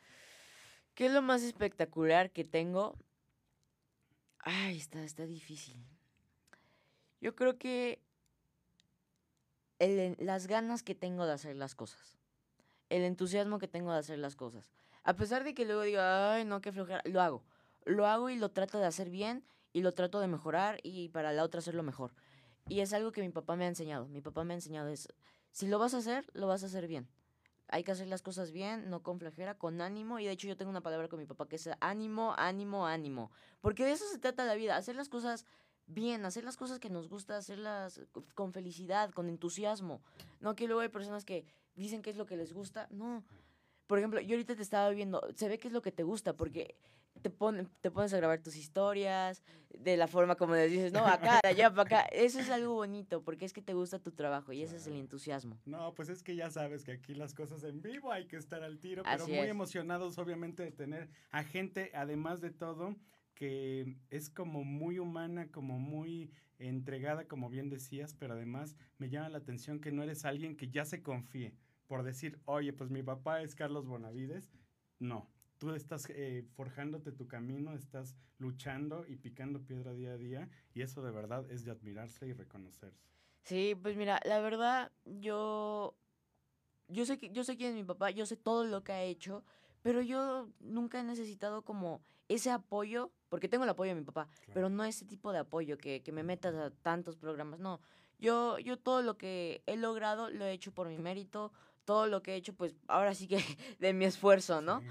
[0.95, 2.99] ¿Qué es lo más espectacular que tengo?
[4.41, 5.83] Ay, está, está difícil.
[7.23, 7.99] Yo creo que
[9.79, 12.19] el, las ganas que tengo de hacer las cosas.
[12.91, 14.69] El entusiasmo que tengo de hacer las cosas.
[15.03, 17.43] A pesar de que luego digo, ay, no, qué flojera, lo hago.
[17.87, 21.33] Lo hago y lo trato de hacer bien y lo trato de mejorar y para
[21.33, 22.15] la otra hacerlo mejor.
[22.69, 24.07] Y es algo que mi papá me ha enseñado.
[24.07, 25.09] Mi papá me ha enseñado es,
[25.51, 27.09] si lo vas a hacer, lo vas a hacer bien.
[27.69, 30.21] Hay que hacer las cosas bien, no con flojera, con ánimo.
[30.21, 33.33] Y de hecho yo tengo una palabra con mi papá que es ánimo, ánimo, ánimo.
[33.61, 35.45] Porque de eso se trata la vida, hacer las cosas
[35.87, 38.01] bien, hacer las cosas que nos gusta, hacerlas
[38.35, 40.01] con felicidad, con entusiasmo.
[40.41, 42.87] No que luego hay personas que dicen que es lo que les gusta.
[42.91, 43.25] No.
[43.89, 46.35] Por ejemplo, yo ahorita te estaba viendo, se ve que es lo que te gusta,
[46.35, 46.77] porque
[47.23, 47.31] te,
[47.81, 51.49] te pones a grabar tus historias, de la forma como les dices, no, acá, de
[51.51, 52.01] allá, para acá.
[52.13, 54.95] Eso es algo bonito, porque es que te gusta tu trabajo y ese es el
[54.95, 55.59] entusiasmo.
[55.65, 58.63] No, pues es que ya sabes que aquí las cosas en vivo hay que estar
[58.63, 62.95] al tiro, pero muy emocionados obviamente de tener a gente, además de todo,
[63.35, 69.29] que es como muy humana, como muy entregada, como bien decías, pero además me llama
[69.29, 71.55] la atención que no eres alguien que ya se confíe
[71.87, 74.51] por decir, oye, pues mi papá es Carlos Bonavides.
[74.99, 80.49] No, tú estás eh, forjándote tu camino, estás luchando y picando piedra día a día
[80.75, 83.09] y eso de verdad es de admirarse y reconocerse.
[83.43, 85.97] Sí, pues mira, la verdad yo
[86.89, 89.03] yo sé que yo sé quién es mi papá, yo sé todo lo que ha
[89.03, 89.45] hecho,
[89.83, 94.29] pero yo nunca he necesitado como ese apoyo, porque tengo el apoyo de mi papá,
[94.53, 97.81] pero no ese tipo de apoyo que, que me metas a tantos programas, no.
[98.19, 101.53] Yo, yo todo lo que he logrado lo he hecho por mi mérito,
[101.85, 103.37] todo lo que he hecho, pues ahora sí que
[103.79, 104.83] de mi esfuerzo, ¿no?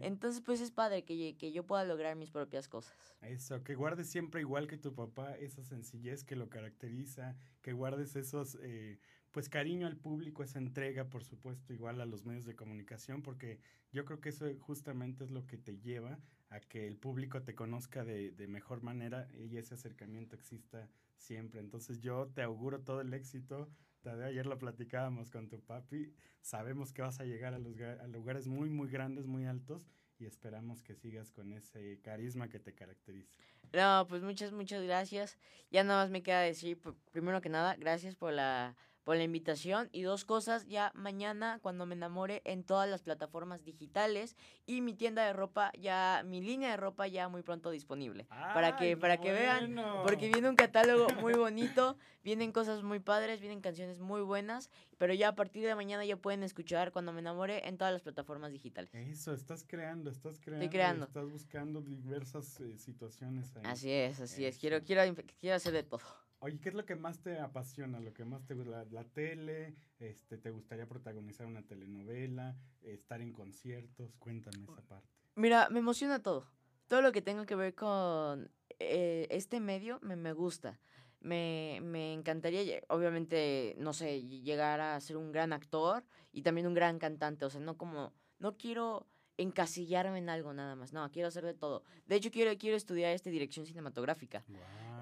[0.00, 2.94] Entonces, pues es padre que, que, yo pueda lograr mis propias cosas.
[3.20, 8.16] Eso, que guardes siempre igual que tu papá esa sencillez que lo caracteriza, que guardes
[8.16, 8.98] esos, eh,
[9.30, 13.60] pues cariño al público, esa entrega, por supuesto, igual a los medios de comunicación, porque
[13.92, 16.18] yo creo que eso justamente es lo que te lleva
[16.48, 21.60] a que el público te conozca de, de mejor manera y ese acercamiento exista siempre.
[21.60, 23.70] Entonces yo te auguro todo el éxito
[24.04, 26.12] Ayer lo platicábamos con tu papi.
[26.40, 30.26] Sabemos que vas a llegar a, los, a lugares muy, muy grandes, muy altos y
[30.26, 33.38] esperamos que sigas con ese carisma que te caracteriza.
[33.72, 35.38] No, pues muchas, muchas gracias.
[35.70, 36.78] Ya nada más me queda decir,
[37.10, 38.76] primero que nada, gracias por la
[39.10, 39.88] por la invitación.
[39.90, 44.94] Y dos cosas, ya mañana cuando me enamore en todas las plataformas digitales y mi
[44.94, 48.28] tienda de ropa, ya mi línea de ropa ya muy pronto disponible.
[48.28, 53.40] para que, para que vean, porque viene un catálogo muy bonito, vienen cosas muy padres,
[53.40, 57.18] vienen canciones muy buenas, pero ya a partir de mañana ya pueden escuchar cuando me
[57.18, 58.94] enamore en todas las plataformas digitales.
[58.94, 60.64] Eso, estás creando, estás creando.
[60.64, 61.06] Estoy creando.
[61.06, 63.62] Estás buscando diversas eh, situaciones ahí.
[63.64, 64.56] Así es, así es.
[64.56, 65.02] Quiero, quiero,
[65.40, 65.98] quiero hacer de todo.
[66.42, 68.00] Oye, ¿qué es lo que más te apasiona?
[68.00, 68.86] ¿Lo que más te gusta?
[68.90, 69.76] La, tele?
[69.98, 72.56] Este, ¿Te gustaría protagonizar una telenovela?
[72.80, 74.14] ¿Estar en conciertos?
[74.18, 75.06] Cuéntame esa parte.
[75.34, 76.46] Mira, me emociona todo.
[76.88, 80.80] Todo lo que tenga que ver con eh, este medio me, me gusta.
[81.20, 86.72] Me, me, encantaría, obviamente, no sé, llegar a ser un gran actor y también un
[86.72, 87.44] gran cantante.
[87.44, 90.94] O sea, no como, no quiero encasillarme en algo nada más.
[90.94, 91.82] No, quiero hacer de todo.
[92.06, 94.42] De hecho, quiero, quiero estudiar este dirección cinematográfica.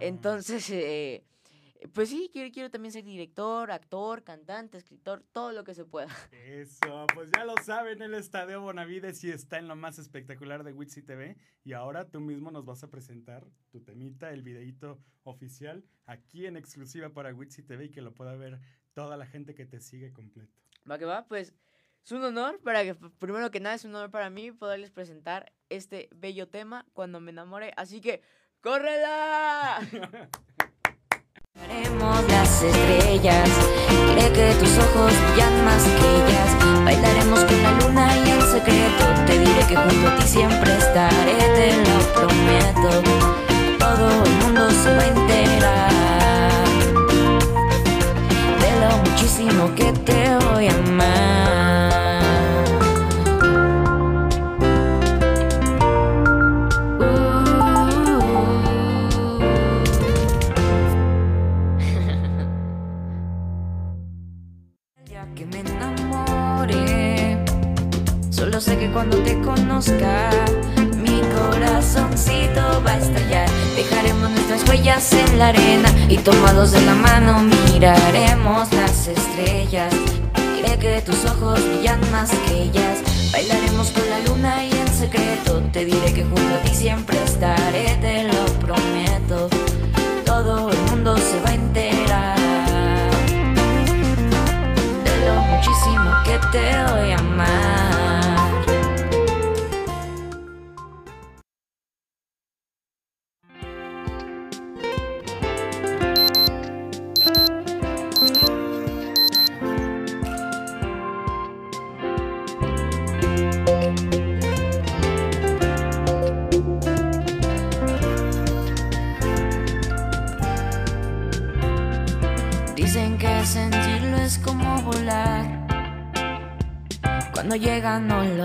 [0.00, 1.24] Entonces, eh,
[1.92, 6.08] pues sí, quiero, quiero también ser director, actor, cantante, escritor, todo lo que se pueda.
[6.32, 10.72] Eso, pues ya lo saben, el Estadio Bonavides y está en lo más espectacular de
[10.72, 11.36] Witsi TV.
[11.64, 16.56] Y ahora tú mismo nos vas a presentar tu temita, el videito oficial, aquí en
[16.56, 18.60] exclusiva para Witsi TV y que lo pueda ver
[18.94, 20.52] toda la gente que te sigue completo.
[20.90, 21.54] Va que va, pues
[22.04, 25.52] es un honor para que, primero que nada, es un honor para mí poderles presentar
[25.68, 27.72] este bello tema cuando me enamore.
[27.76, 28.22] Así que,
[28.62, 29.80] ¡córrela!
[31.54, 33.50] Bailaremos las estrellas,
[34.08, 36.84] diré que tus ojos brillan más que ellas.
[36.84, 41.36] Bailaremos con la luna y en secreto te diré que junto a ti siempre estaré,
[41.56, 42.90] te lo prometo.
[43.78, 45.90] Todo el mundo se va a enterar
[48.60, 51.97] de lo muchísimo que te voy a amar.
[68.92, 70.30] Cuando te conozca,
[70.96, 73.48] mi corazoncito va a estallar.
[73.76, 77.40] Dejaremos nuestras huellas en la arena y tomados de la mano
[77.72, 79.92] miraremos las estrellas.
[80.54, 82.98] Diré que tus ojos brillan más que ellas.
[83.32, 87.96] Bailaremos con la luna y en secreto te diré que junto a ti siempre estaré,
[88.00, 89.48] te lo prometo.
[90.24, 92.38] Todo el mundo se va a enterar
[95.04, 97.97] de lo muchísimo que te voy a amar.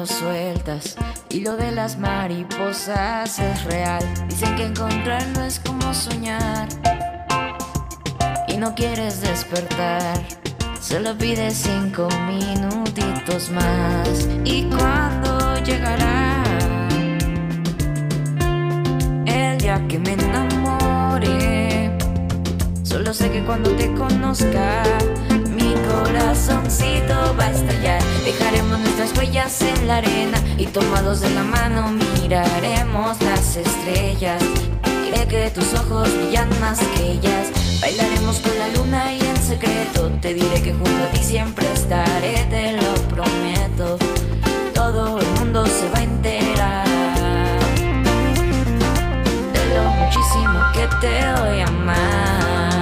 [0.04, 0.98] No sueltas
[1.30, 4.04] y lo de las mariposas es real.
[4.28, 6.68] Dicen que encontrarlo es como soñar
[8.50, 10.22] y no quieres despertar.
[10.82, 16.44] Solo pides cinco minutitos más y cuando llegará
[19.26, 21.98] el día que me enamore.
[22.84, 24.84] Solo sé que cuando te conozca,
[25.56, 28.13] mi corazoncito va a estallar.
[28.24, 34.42] Dejaremos nuestras huellas en la arena y tomados de la mano miraremos las estrellas.
[35.04, 37.50] Diré que tus ojos brillan más que ellas.
[37.82, 42.46] Bailaremos con la luna y en secreto te diré que junto a ti siempre estaré,
[42.50, 43.98] te lo prometo.
[44.74, 46.88] Todo el mundo se va a enterar
[49.54, 52.73] de lo muchísimo que te voy a amar.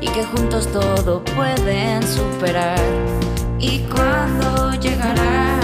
[0.00, 2.78] Y que juntos todo pueden superar.
[3.58, 5.58] Y cuando llegará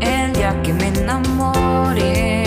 [0.00, 2.44] el día que me enamore,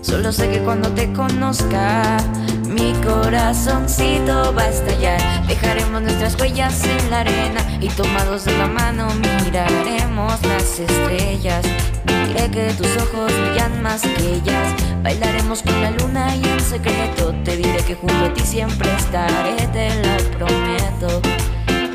[0.00, 2.16] solo sé que cuando te conozca,
[2.66, 5.46] mi corazoncito va a estallar.
[5.46, 9.08] Dejaremos nuestras huellas en la arena y tomados de la mano
[9.44, 11.66] miraremos las estrellas.
[12.06, 14.89] Diré que tus ojos brillan más que ellas.
[15.02, 19.66] Bailaremos con la luna y en secreto te diré que junto a ti siempre estaré,
[19.72, 21.22] te lo prometo.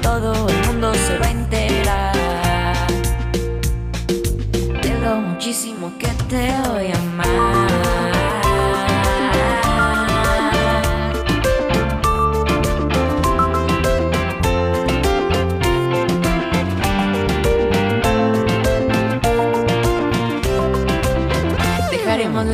[0.01, 2.88] Todo el mundo se va a enterar
[4.82, 7.84] de lo muchísimo que te voy a amar.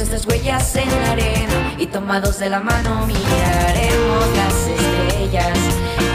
[0.09, 5.59] Nuestras huellas en la arena y tomados de la mano miraremos las estrellas.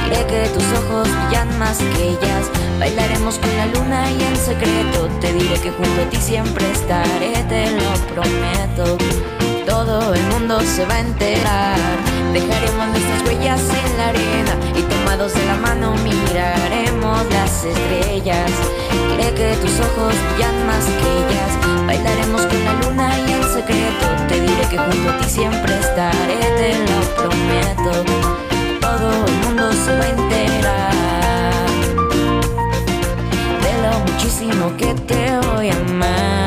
[0.03, 2.51] Diré que tus ojos brillan más que ellas.
[2.80, 7.32] Bailaremos con la luna y en secreto te diré que junto a ti siempre estaré,
[7.49, 8.99] te lo prometo.
[9.64, 11.78] Todo el mundo se va a enterar.
[12.32, 18.51] Dejaremos nuestras huellas en la arena y tomados de la mano miraremos las estrellas.
[19.11, 21.87] Diré que tus ojos brillan más que ellas.
[21.87, 26.70] Bailaremos con la luna y secreto te diré que junto a ti siempre estaré, te
[26.88, 27.92] lo prometo.
[28.80, 31.66] Todo el mundo se va a enterar
[33.64, 36.45] de lo muchísimo que te voy a amar.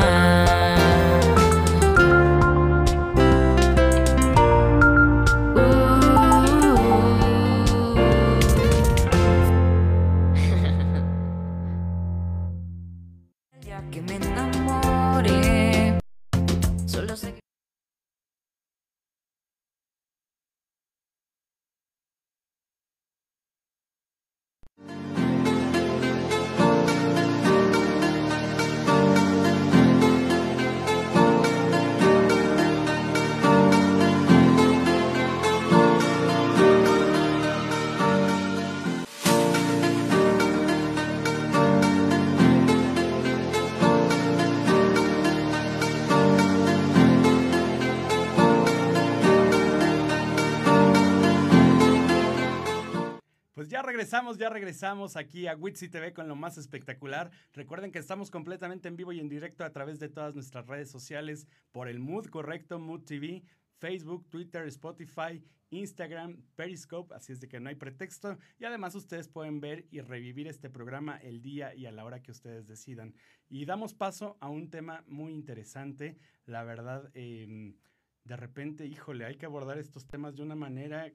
[54.00, 57.30] Regresamos, ya regresamos aquí a Witsi TV con lo más espectacular.
[57.52, 60.90] Recuerden que estamos completamente en vivo y en directo a través de todas nuestras redes
[60.90, 63.42] sociales por el Mood Correcto, Mood TV,
[63.76, 68.38] Facebook, Twitter, Spotify, Instagram, Periscope, así es de que no hay pretexto.
[68.58, 72.22] Y además ustedes pueden ver y revivir este programa el día y a la hora
[72.22, 73.14] que ustedes decidan.
[73.50, 76.16] Y damos paso a un tema muy interesante.
[76.46, 77.76] La verdad, em,
[78.24, 81.12] de repente, híjole, hay que abordar estos temas de una manera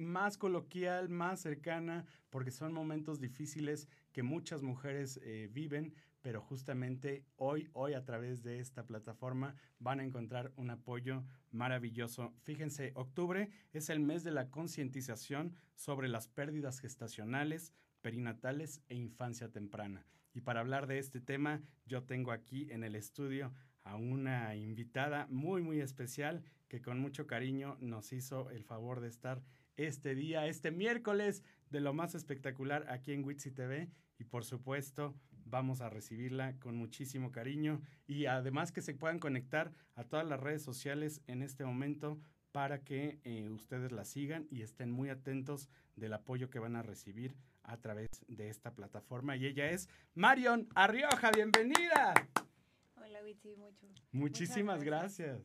[0.00, 7.24] más coloquial, más cercana, porque son momentos difíciles que muchas mujeres eh, viven, pero justamente
[7.36, 12.34] hoy, hoy a través de esta plataforma van a encontrar un apoyo maravilloso.
[12.42, 17.72] Fíjense, octubre es el mes de la concientización sobre las pérdidas gestacionales,
[18.02, 20.06] perinatales e infancia temprana.
[20.32, 25.26] Y para hablar de este tema, yo tengo aquí en el estudio a una invitada
[25.30, 29.42] muy, muy especial que con mucho cariño nos hizo el favor de estar
[29.76, 33.88] este día, este miércoles, de lo más espectacular aquí en Witsi TV.
[34.18, 35.14] Y por supuesto,
[35.44, 40.40] vamos a recibirla con muchísimo cariño y además que se puedan conectar a todas las
[40.40, 42.20] redes sociales en este momento
[42.52, 46.82] para que eh, ustedes la sigan y estén muy atentos del apoyo que van a
[46.82, 49.36] recibir a través de esta plataforma.
[49.36, 52.14] Y ella es Marion Arrioja, bienvenida.
[52.96, 53.86] Hola, Witsi, mucho.
[54.12, 55.40] Muchísimas gracias.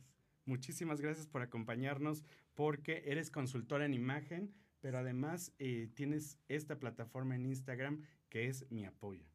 [0.46, 2.24] Muchísimas gracias por acompañarnos
[2.56, 8.70] porque eres consultora en imagen, pero además eh, tienes esta plataforma en Instagram que es
[8.72, 9.26] Mi Apoyo.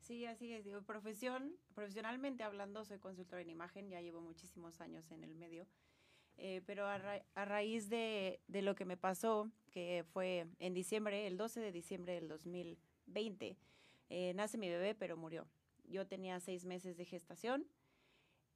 [0.00, 0.64] Sí, así es.
[0.64, 5.66] Digo, profesión, profesionalmente hablando, soy consultora en imagen, ya llevo muchísimos años en el medio.
[6.36, 6.98] Eh, pero a,
[7.44, 12.14] raíz de, de, lo que me pasó, que fue en diciembre, el 12 de diciembre
[12.14, 13.56] del 2020,
[14.10, 15.46] eh, nace mi bebé, pero murió.
[15.84, 17.66] Yo tenía seis meses de gestación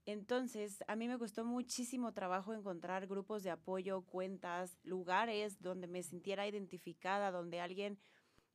[0.08, 6.02] entonces, a mí me costó muchísimo trabajo encontrar grupos de apoyo, cuentas, lugares donde me
[6.02, 7.98] sintiera identificada, donde alguien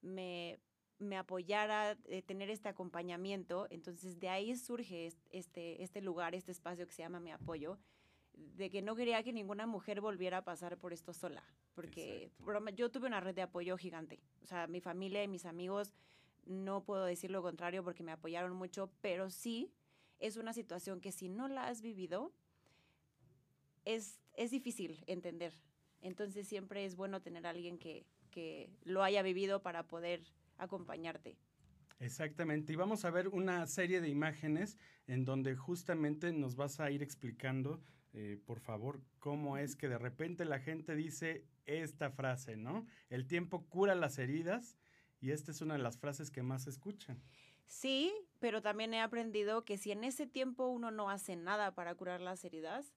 [0.02, 0.60] me,
[0.98, 3.68] me apoyara, eh, tener este acompañamiento.
[3.70, 7.78] Entonces, de ahí surge este, este lugar, este espacio que se llama Mi Apoyo,
[8.34, 11.44] de que no quería que ninguna mujer volviera a pasar por esto sola,
[11.76, 12.32] porque
[12.76, 14.24] yo tuve una red de apoyo gigante.
[14.42, 15.94] O sea, mi familia y mis amigos,
[16.48, 19.72] no puedo decir lo contrario porque me apoyaron mucho, pero sí
[20.24, 22.32] es una situación que si no la has vivido,
[23.84, 25.54] es, es difícil entender.
[26.02, 30.24] Entonces siempre es bueno tener alguien que, que lo haya vivido para poder
[30.58, 31.36] acompañarte.
[32.00, 36.90] Exactamente, y vamos a ver una serie de imágenes en donde justamente nos vas a
[36.90, 37.82] ir explicando,
[38.14, 42.86] eh, por favor, cómo es que de repente la gente dice esta frase, ¿no?
[43.10, 44.78] El tiempo cura las heridas
[45.20, 47.22] y esta es una de las frases que más se escuchan.
[47.66, 51.96] Sí, pero también he aprendido que si en ese tiempo uno no hace nada para
[51.96, 52.94] curar las heridas,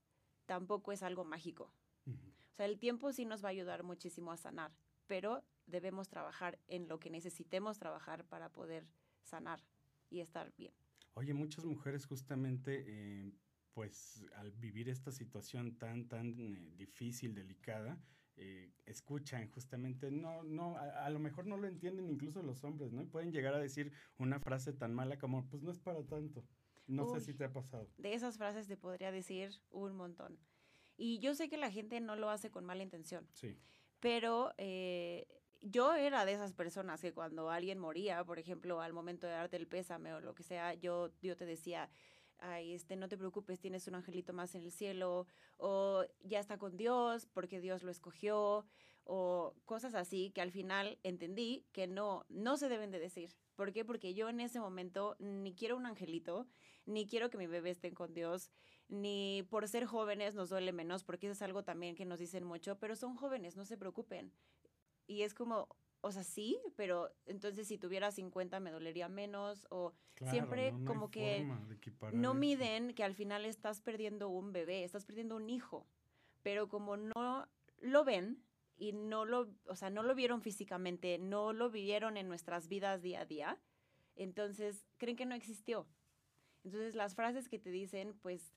[0.47, 1.73] tampoco es algo mágico.
[2.07, 4.73] O sea, el tiempo sí nos va a ayudar muchísimo a sanar,
[5.07, 8.87] pero debemos trabajar en lo que necesitemos trabajar para poder
[9.23, 9.61] sanar
[10.09, 10.73] y estar bien.
[11.15, 13.33] Oye, muchas mujeres justamente, eh,
[13.73, 17.99] pues al vivir esta situación tan, tan eh, difícil, delicada,
[18.37, 23.03] eh, escuchan justamente, no, no, a, lo mejor no lo entienden incluso los hombres, ¿no?
[23.03, 26.45] Y pueden llegar a decir una frase tan mala como, pues no es para tanto.
[26.87, 27.89] No sé si te ha pasado.
[27.99, 30.39] De esas frases te podría decir un montón.
[30.97, 33.27] Y yo sé que la gente no lo hace con mala intención.
[33.33, 33.59] Sí.
[34.01, 35.27] Pero eh,
[35.63, 39.57] yo era de esas personas que cuando alguien moría, por ejemplo, al momento de darte
[39.57, 41.91] el pésame o lo que sea, yo, yo te decía,
[42.39, 45.27] ay, este, no te preocupes, tienes un angelito más en el cielo,
[45.59, 48.67] o ya está con Dios porque Dios lo escogió,
[49.05, 53.37] o cosas así que al final entendí que no, no se deben de decir.
[53.55, 53.85] ¿Por qué?
[53.85, 56.47] Porque yo en ese momento ni quiero un angelito,
[56.87, 58.51] ni quiero que mi bebé esté con Dios,
[58.89, 62.45] ni por ser jóvenes nos duele menos, porque eso es algo también que nos dicen
[62.45, 64.33] mucho, pero son jóvenes, no se preocupen.
[65.07, 65.69] Y es como,
[66.07, 69.93] o sea, sí, pero entonces si tuviera 50 me dolería menos o
[70.31, 71.45] siempre como que
[72.13, 75.85] no miden que al final estás perdiendo un bebé, estás perdiendo un hijo,
[76.43, 77.49] pero como no
[77.81, 78.41] lo ven
[78.79, 83.03] y no lo, o sea, no lo vieron físicamente, no lo vivieron en nuestras vidas
[83.03, 83.59] día a día,
[84.15, 85.89] entonces creen que no existió.
[86.63, 88.53] Entonces las frases que te dicen, pues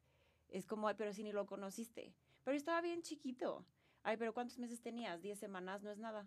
[0.50, 3.66] es como, ay, pero si ni lo conociste, pero estaba bien chiquito.
[4.04, 5.22] Ay, pero ¿cuántos meses tenías?
[5.22, 6.24] Diez semanas, no es nada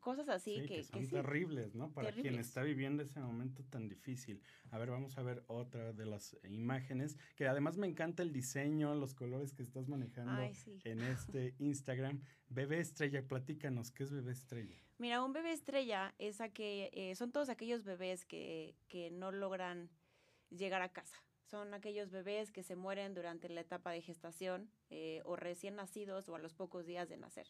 [0.00, 1.92] cosas así que, son terribles, ¿no?
[1.92, 4.42] Para quien está viviendo ese momento tan difícil.
[4.70, 8.94] A ver, vamos a ver otra de las imágenes, que además me encanta el diseño,
[8.94, 10.40] los colores que estás manejando
[10.84, 12.22] en este Instagram.
[12.48, 14.76] Bebé estrella, platícanos, ¿qué es bebé estrella?
[14.98, 19.32] Mira, un bebé estrella es a que, eh, son todos aquellos bebés que, que no
[19.32, 19.90] logran
[20.50, 21.22] llegar a casa.
[21.44, 26.28] Son aquellos bebés que se mueren durante la etapa de gestación eh, o recién nacidos
[26.28, 27.46] o a los pocos días de nacer.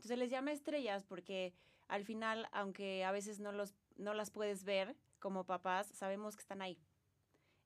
[0.00, 1.52] Entonces les llama estrellas porque
[1.86, 6.40] al final, aunque a veces no, los, no las puedes ver como papás, sabemos que
[6.40, 6.78] están ahí.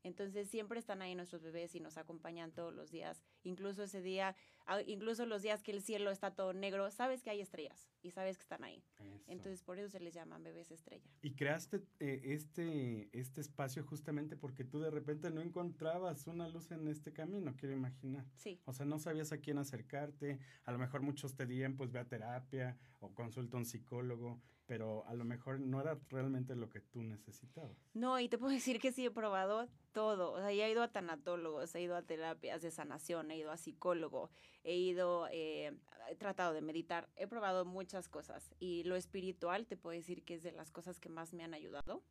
[0.04, 3.24] Entonces siempre están ahí nuestros bebés y nos acompañan todos los días.
[3.42, 4.36] Incluso ese día,
[4.66, 8.10] ah, incluso los días que el cielo está todo negro, sabes que hay estrellas y
[8.10, 8.84] sabes que están ahí.
[9.26, 11.10] Entonces por eso se les llaman bebés estrella.
[11.22, 16.70] Y creaste eh, este, este espacio justamente porque tú de repente no encontrabas una luz
[16.70, 18.26] en este camino, quiero imaginar.
[18.36, 18.60] Sí.
[18.66, 20.38] O sea, no sabías a quién acercarte.
[20.64, 24.42] A lo mejor muchos te dirían, pues ve a terapia o consulta a un psicólogo
[24.66, 27.76] pero a lo mejor no era realmente lo que tú necesitabas.
[27.92, 30.32] No, y te puedo decir que sí he probado todo.
[30.32, 33.56] O sea, he ido a tanatólogos, he ido a terapias de sanación, he ido a
[33.56, 34.30] psicólogo,
[34.62, 35.76] he ido, eh,
[36.10, 38.54] he tratado de meditar, he probado muchas cosas.
[38.58, 41.54] Y lo espiritual te puedo decir que es de las cosas que más me han
[41.54, 42.02] ayudado.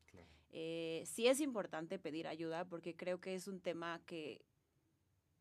[0.52, 4.46] Eh, sí es importante pedir ayuda porque creo que es un tema que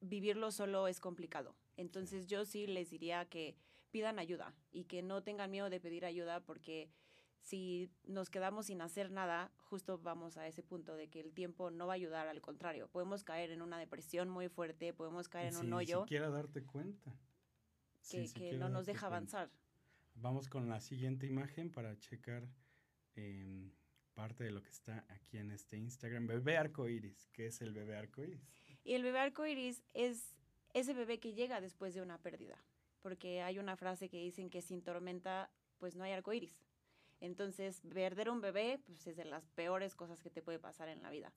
[0.01, 1.55] vivirlo solo es complicado.
[1.77, 3.57] Entonces yo sí les diría que
[3.91, 6.91] pidan ayuda y que no tengan miedo de pedir ayuda porque
[7.43, 11.71] si nos quedamos sin hacer nada, justo vamos a ese punto de que el tiempo
[11.71, 15.53] no va a ayudar, al contrario, podemos caer en una depresión muy fuerte, podemos caer
[15.53, 15.99] en un hoyo.
[15.99, 17.15] Ni siquiera darte cuenta.
[18.11, 19.51] Que, no nos deja avanzar.
[20.15, 22.49] Vamos con la siguiente imagen para checar
[23.15, 23.71] em,
[24.15, 26.27] parte de lo que está aquí en este Instagram.
[26.27, 27.29] Bebé arcoiris.
[27.33, 28.45] ¿Qué es el bebé arcoiris?
[28.85, 30.35] Y el bebé arcoiris es
[30.75, 32.59] ese bebé que llega después de una pérdida
[33.03, 36.63] porque hay una frase que dicen que sin tormenta, pues no hay arcoíris.
[37.23, 41.03] Entonces, perder un bebé, pues es de las peores cosas que te puede pasar en
[41.03, 41.33] la vida.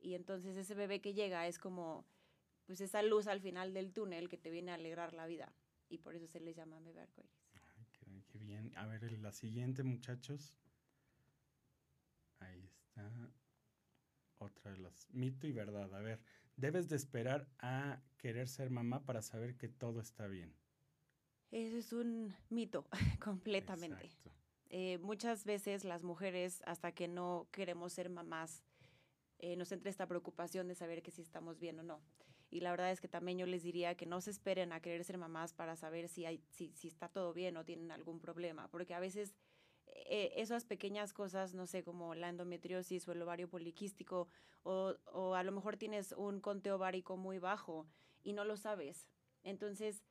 [0.00, 2.06] Y entonces ese bebé que llega es como,
[2.64, 5.52] pues esa luz al final del túnel que te viene a alegrar la vida.
[5.90, 7.46] Y por eso se les llama bebé arcoíris.
[7.76, 7.86] Ay,
[8.26, 8.72] qué, bien.
[8.74, 10.54] A ver, la siguiente, muchachos.
[12.38, 13.30] Ahí está.
[14.38, 15.94] Otra de las mito y verdad.
[15.94, 16.22] A ver,
[16.56, 20.54] debes de esperar a querer ser mamá para saber que todo está bien.
[21.50, 22.86] Eso es un mito
[23.22, 24.10] completamente.
[24.70, 28.62] Eh, muchas veces las mujeres, hasta que no queremos ser mamás,
[29.38, 32.00] eh, nos entra esta preocupación de saber que si estamos bien o no.
[32.50, 35.04] Y la verdad es que también yo les diría que no se esperen a querer
[35.04, 38.68] ser mamás para saber si, hay, si, si está todo bien o tienen algún problema,
[38.68, 39.34] porque a veces
[39.86, 44.28] eh, esas pequeñas cosas, no sé, como la endometriosis o el ovario poliquístico,
[44.62, 47.86] o, o a lo mejor tienes un conteo ovárico muy bajo
[48.22, 49.08] y no lo sabes.
[49.44, 50.02] Entonces,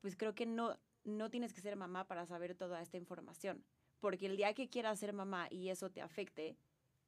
[0.00, 3.64] pues creo que no, no tienes que ser mamá para saber toda esta información.
[4.06, 6.56] Porque el día que quieras ser mamá y eso te afecte,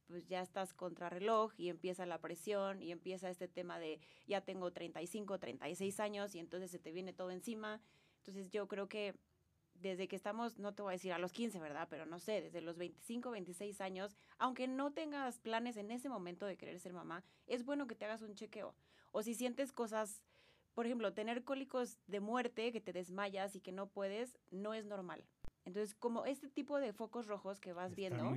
[0.08, 4.40] pues ya estás contra reloj y empieza la presión y empieza este tema de ya
[4.40, 7.80] tengo 35, 36 años y entonces se te viene todo encima.
[8.16, 9.14] Entonces yo creo que
[9.74, 11.86] desde que estamos, no te voy a decir a los 15, ¿verdad?
[11.88, 16.46] Pero no sé, desde los 25, 26 años, aunque no tengas planes en ese momento
[16.46, 18.74] de querer ser mamá, es bueno que te hagas un chequeo.
[19.12, 20.24] O si sientes cosas
[20.74, 24.84] por ejemplo, tener cólicos de muerte, que te desmayas y que no puedes, no es
[24.84, 25.24] normal.
[25.68, 28.34] Entonces, como este tipo de focos rojos que vas viendo,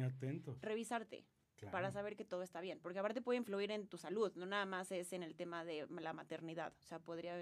[0.62, 1.26] revisarte
[1.72, 4.66] para saber que todo está bien, porque aparte puede influir en tu salud, no nada
[4.66, 7.42] más es en el tema de la maternidad, o sea, podría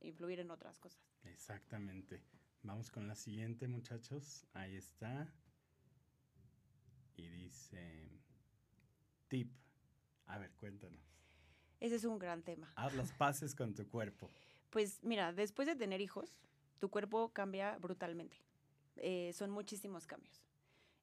[0.00, 1.02] influir en otras cosas.
[1.24, 2.22] Exactamente.
[2.62, 4.46] Vamos con la siguiente, muchachos.
[4.52, 5.26] Ahí está.
[7.16, 8.20] Y dice,
[9.26, 9.50] tip.
[10.26, 11.00] A ver, cuéntanos.
[11.80, 12.72] Ese es un gran tema.
[12.76, 14.30] Haz las paces con tu cuerpo.
[14.68, 16.38] Pues mira, después de tener hijos,
[16.78, 18.36] tu cuerpo cambia brutalmente.
[18.96, 20.42] Eh, son muchísimos cambios.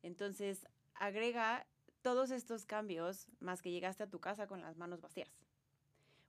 [0.03, 1.65] Entonces, agrega
[2.01, 5.29] todos estos cambios más que llegaste a tu casa con las manos vacías.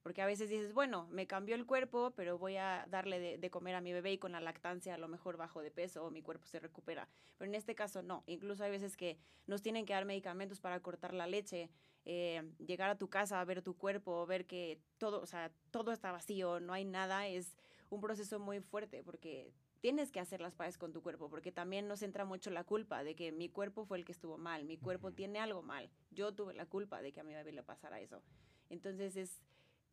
[0.03, 3.75] Porque a veces dices, bueno, me cambió el cuerpo, pero voy a darle de, comer
[3.75, 6.23] a mi bebé y con la lactancia a lo mejor bajo de peso o mi
[6.23, 7.09] cuerpo se recupera.
[7.37, 8.25] Pero en este caso no.
[8.27, 11.69] Incluso hay veces que nos tienen que dar medicamentos para cortar la leche,
[12.07, 15.93] eh, llegar a tu casa a ver tu cuerpo, ver que todo, o sea, todo
[15.93, 17.55] está vacío, no hay nada, es
[17.91, 21.89] un proceso muy fuerte porque tienes que hacer las paces con tu cuerpo, porque también
[21.89, 24.77] nos entra mucho la culpa de que mi cuerpo fue el que estuvo mal, mi
[24.77, 28.01] cuerpo tiene algo mal, yo tuve la culpa de que a mi bebé le pasara
[28.01, 28.23] eso.
[28.71, 29.43] Entonces es,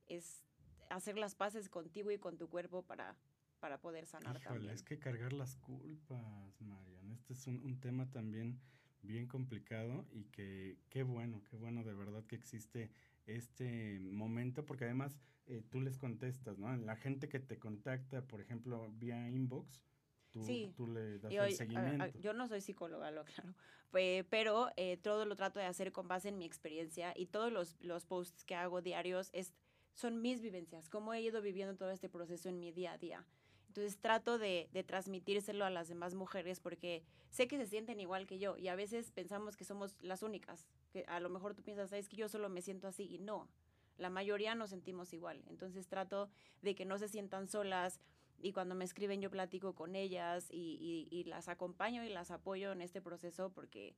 [0.08, 0.44] es
[0.90, 3.16] hacer las paces contigo y con tu cuerpo para,
[3.60, 4.72] para poder sanar también.
[4.72, 7.12] Es que cargar las culpas, Marian.
[7.12, 8.60] Este es un, tema también
[9.02, 12.92] bien complicado y que qué bueno, qué bueno de verdad que existe
[13.26, 15.18] este momento, porque además
[15.48, 16.76] eh, tú les contestas, ¿no?
[16.78, 19.84] La gente que te contacta, por ejemplo, vía inbox,
[20.32, 20.44] tú,
[20.76, 22.20] tú le das el seguimiento.
[22.20, 23.54] yo no soy psicóloga, lo claro,
[23.92, 27.78] pero eh, todo lo trato de hacer con base en mi experiencia y todos los,
[27.80, 29.54] los posts que hago diarios es
[29.94, 33.26] son mis vivencias, cómo he ido viviendo todo este proceso en mi día a día.
[33.68, 38.26] Entonces trato de, de, transmitírselo a las demás mujeres porque sé que se sienten igual
[38.26, 41.62] que yo y a veces pensamos que somos las únicas, que a lo mejor tú
[41.62, 43.50] piensas, es que yo solo me siento así y no,
[43.98, 45.44] la mayoría nos sentimos igual.
[45.48, 46.30] Entonces trato
[46.62, 48.00] de que no se sientan solas,
[48.38, 52.32] y cuando me escriben yo platico con ellas y, y, y las acompaño y las
[52.32, 53.96] apoyo en este proceso porque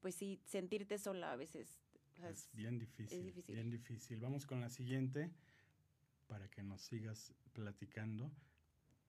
[0.00, 1.78] pues sí, sentirte sola a veces
[2.12, 3.54] o sea, Es bien difícil, es difícil.
[3.54, 4.20] bien difícil.
[4.20, 5.30] Vamos con la siguiente
[6.26, 8.32] para que nos sigas platicando.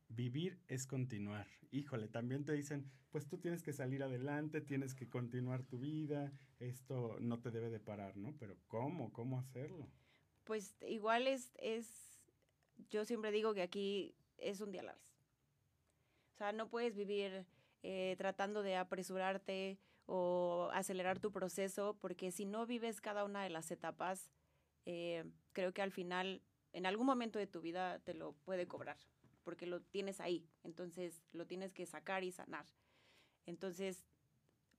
[0.10, 1.48] Vivir es continuar.
[1.72, 6.32] Híjole, también te dicen, pues tú tienes que salir adelante, tienes que continuar tu vida,
[6.60, 8.36] esto no te debe de parar, ¿no?
[8.38, 9.12] Pero ¿cómo?
[9.12, 9.90] ¿Cómo hacerlo?
[10.48, 12.22] Pues igual es, es,
[12.90, 15.04] yo siempre digo que aquí es un día a la vez.
[16.34, 17.46] O sea, no puedes vivir
[17.84, 23.50] eh, tratando de apresurarte o acelerar tu proceso, porque si no vives cada una de
[23.50, 24.32] las etapas,
[24.86, 26.42] eh, creo que al final,
[26.72, 28.98] en algún momento de tu vida, te lo puede cobrar,
[29.44, 32.66] porque lo tienes ahí, entonces lo tienes que sacar y sanar.
[33.46, 34.06] Entonces,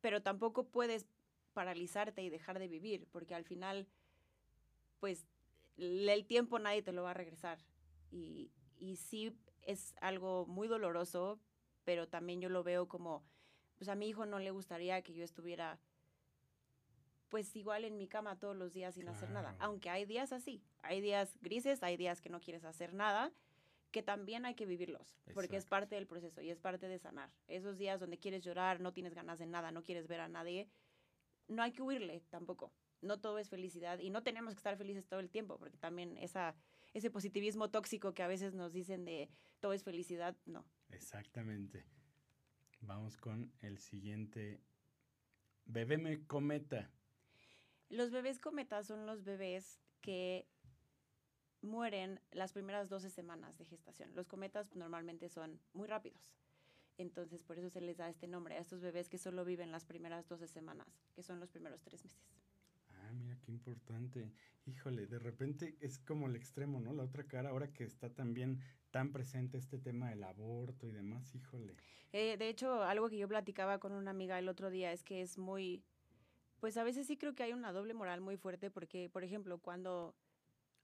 [0.00, 1.06] pero tampoco puedes
[1.52, 3.86] paralizarte y dejar de vivir, porque al final,
[4.98, 5.26] pues
[5.78, 7.58] el tiempo nadie te lo va a regresar.
[8.10, 11.38] Y, y sí es algo muy doloroso,
[11.84, 13.22] pero también yo lo veo como,
[13.76, 15.78] pues a mi hijo no le gustaría que yo estuviera,
[17.28, 19.56] pues igual en mi cama todos los días sin hacer nada.
[19.58, 23.32] Aunque hay días así, hay días grises, hay días que no quieres hacer nada,
[23.90, 27.30] que también hay que vivirlos, porque es parte del proceso y es parte de sanar.
[27.46, 30.68] Esos días donde quieres llorar, no tienes ganas de nada, no quieres ver a nadie,
[31.48, 32.70] no hay que huirle tampoco.
[33.00, 36.16] No todo es felicidad y no tenemos que estar felices todo el tiempo, porque también
[36.16, 36.56] esa,
[36.94, 39.30] ese positivismo tóxico que a veces nos dicen de
[39.60, 40.64] todo es felicidad, no.
[40.90, 41.84] Exactamente.
[42.80, 44.60] Vamos con el siguiente.
[45.64, 46.90] Bebé cometa.
[47.88, 50.46] Los bebés cometas son los bebés que
[51.62, 54.14] mueren las primeras 12 semanas de gestación.
[54.14, 56.34] Los cometas normalmente son muy rápidos.
[56.98, 59.84] Entonces, por eso se les da este nombre a estos bebés que solo viven las
[59.84, 62.37] primeras 12 semanas, que son los primeros tres meses.
[63.48, 64.30] Qué importante.
[64.66, 66.92] Híjole, de repente es como el extremo, ¿no?
[66.92, 71.34] La otra cara, ahora que está también tan presente este tema del aborto y demás,
[71.34, 71.74] híjole.
[72.12, 75.22] Eh, de hecho, algo que yo platicaba con una amiga el otro día es que
[75.22, 75.82] es muy,
[76.60, 79.56] pues a veces sí creo que hay una doble moral muy fuerte porque, por ejemplo,
[79.56, 80.14] cuando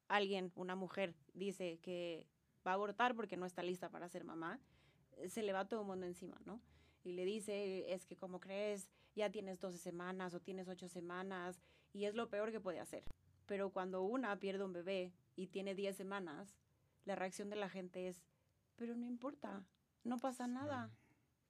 [0.09, 2.27] alguien, una mujer, dice que
[2.67, 4.59] va a abortar porque no está lista para ser mamá,
[5.29, 6.63] se le va todo el mundo encima, ¿no?
[7.03, 11.61] Y le dice, es que como crees, ya tienes 12 semanas o tienes 8 semanas
[11.95, 13.05] y es lo peor que puede hacer.
[13.47, 16.55] Pero cuando una pierde un bebé y tiene 10 semanas,
[17.07, 18.23] la reacción de la gente es,
[18.77, 19.65] pero no importa,
[20.03, 20.91] no pasa nada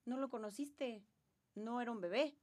[0.07, 1.03] no lo conociste,
[1.55, 2.37] no era un bebé.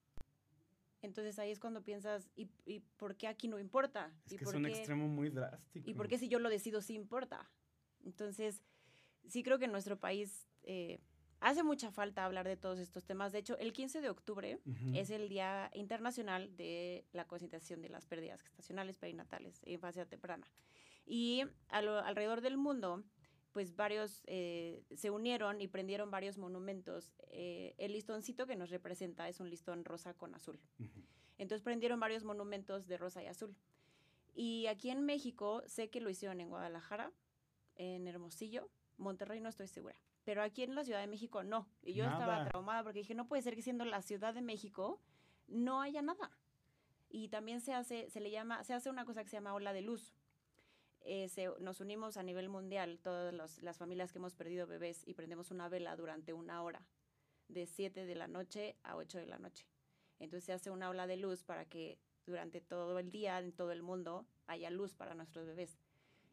[1.04, 4.12] Entonces ahí es cuando piensas, ¿y, y por qué aquí no importa?
[4.26, 5.90] Es ¿Y que es por un qué- extremo muy drástico.
[5.90, 7.50] ¿Y por qué si yo lo decido sí importa?
[8.04, 8.64] Entonces,
[9.28, 11.00] sí creo que en nuestro país eh,
[11.42, 13.32] hace mucha falta hablar de todos estos temas.
[13.34, 14.60] De hecho, el 15 de octubre
[14.96, 20.48] es el Día Internacional de la Concientización de las Pérdidas Gestacionales Perinatales en fase temprana.
[21.06, 23.04] Y a lo- alrededor del mundo,
[23.52, 27.12] pues varios eh, se unieron y prendieron varios monumentos.
[27.28, 30.58] Eh, el listoncito que nos representa es un listón rosa con azul.
[31.38, 33.56] Entonces prendieron varios monumentos de rosa y azul.
[34.34, 37.12] Y aquí en México sé que lo hicieron en Guadalajara,
[37.76, 39.96] en Hermosillo, Monterrey no estoy segura.
[40.24, 41.68] Pero aquí en la Ciudad de México no.
[41.84, 45.02] Y yo estaba traumada porque dije, no puede ser que siendo la Ciudad de México
[45.48, 46.32] no haya nada.
[47.10, 49.74] Y también se hace, se le llama, se hace una cosa que se llama ola
[49.74, 50.14] de luz.
[51.02, 55.02] Eh, se- nos unimos a nivel mundial, todas los- las familias que hemos perdido bebés,
[55.08, 56.86] y prendemos una vela durante una hora,
[57.48, 59.66] de 7 de la noche a 8 de la noche.
[60.20, 61.98] Entonces se hace una ola de luz para que
[62.28, 65.80] durante todo el día, en todo el mundo, haya luz para nuestros bebés.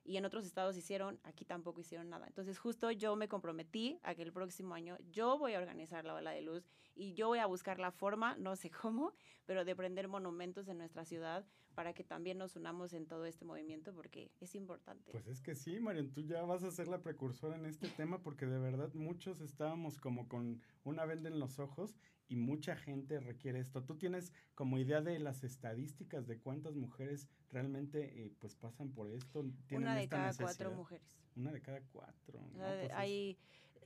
[0.09, 2.27] Y en otros estados hicieron, aquí tampoco hicieron nada.
[2.27, 6.15] Entonces justo yo me comprometí a que el próximo año yo voy a organizar la
[6.15, 9.13] ola de luz y yo voy a buscar la forma, no sé cómo,
[9.45, 11.45] pero de prender monumentos en nuestra ciudad
[11.79, 15.13] para que también nos unamos en todo este movimiento porque es importante.
[15.13, 18.21] Pues es que sí, Marian, tú ya vas a ser la precursora en este tema
[18.21, 21.95] porque de verdad muchos estábamos como con una venda en los ojos
[22.27, 23.85] y mucha gente requiere esto.
[23.85, 29.09] ¿Tú tienes como idea de las estadísticas de cuántas mujeres realmente eh, pues pasan por
[29.13, 29.45] esto?
[29.71, 30.73] Una de cada cuatro necesidad?
[30.75, 31.17] mujeres.
[31.37, 32.41] Una de cada cuatro.
[32.41, 32.59] ¿no?
[32.59, 33.39] Pues es- ahí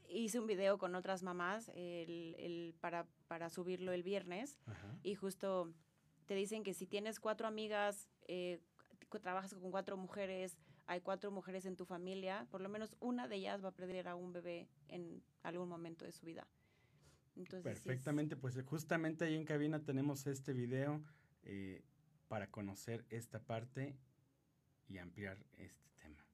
[0.09, 4.99] hice un video con otras mamás el, el- para, para subirlo el viernes Ajá.
[5.03, 5.74] y justo
[6.33, 8.59] te dicen que si tienes cuatro amigas, eh,
[9.20, 10.57] trabajas con cuatro mujeres,
[10.87, 14.09] hay cuatro mujeres en tu familia, por lo menos una de ellas va a perder
[14.09, 16.49] a un bebé en algún momento de su vida.
[17.62, 21.03] Perfectamente, pues justamente ahí en cabina tenemos este video
[21.43, 21.83] eh,
[22.28, 23.95] para conocer esta parte
[24.89, 26.24] y ampliar este tema.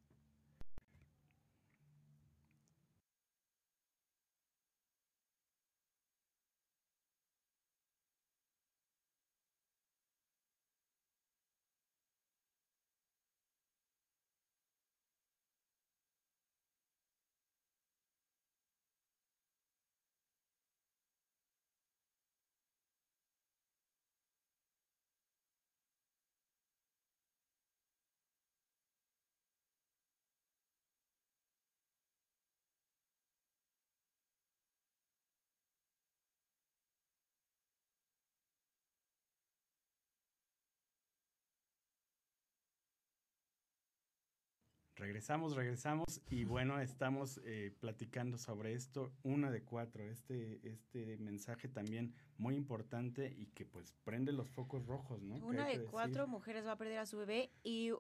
[44.99, 51.69] Regresamos, regresamos y bueno, estamos eh, platicando sobre esto, una de cuatro, este, este mensaje
[51.69, 55.37] también muy importante y que pues prende los focos rojos, ¿no?
[55.47, 57.93] Una de cuatro mujeres va a perder a su bebé y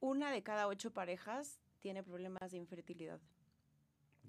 [0.00, 3.20] una de cada ocho parejas tiene problemas de infertilidad.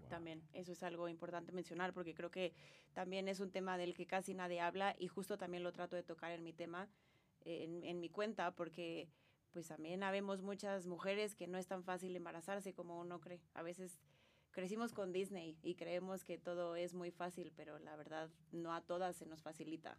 [0.10, 2.54] También, eso es algo importante mencionar porque creo que
[2.94, 6.02] también es un tema del que casi nadie habla y justo también lo trato de
[6.02, 6.90] tocar en mi tema,
[7.46, 9.08] en, en mi cuenta, porque
[9.52, 13.42] pues también habemos muchas mujeres que no es tan fácil embarazarse como uno cree.
[13.54, 14.00] A veces
[14.52, 18.82] crecimos con Disney y creemos que todo es muy fácil, pero la verdad no a
[18.82, 19.98] todas se nos facilita.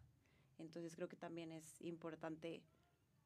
[0.59, 2.63] Entonces creo que también es importante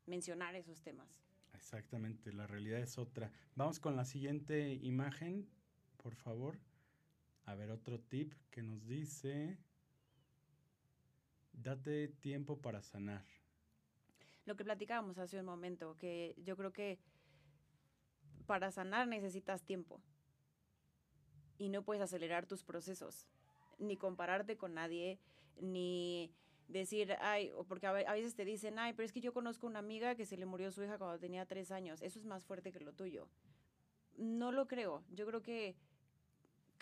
[0.06, 1.08] mencionar esos temas.
[1.54, 3.30] Exactamente, la realidad es otra.
[3.54, 5.48] Vamos con la siguiente imagen,
[5.96, 6.58] por favor.
[7.46, 9.58] A ver, otro tip que nos dice,
[11.52, 13.24] date tiempo para sanar
[14.46, 16.98] lo que platicábamos hace un momento, que yo creo que
[18.46, 20.00] para sanar necesitas tiempo
[21.58, 23.26] y no puedes acelerar tus procesos,
[23.78, 25.18] ni compararte con nadie,
[25.60, 26.32] ni
[26.68, 29.78] decir, ay, o porque a veces te dicen, ay, pero es que yo conozco una
[29.78, 32.72] amiga que se le murió su hija cuando tenía tres años, eso es más fuerte
[32.72, 33.28] que lo tuyo.
[34.16, 35.76] No lo creo, yo creo que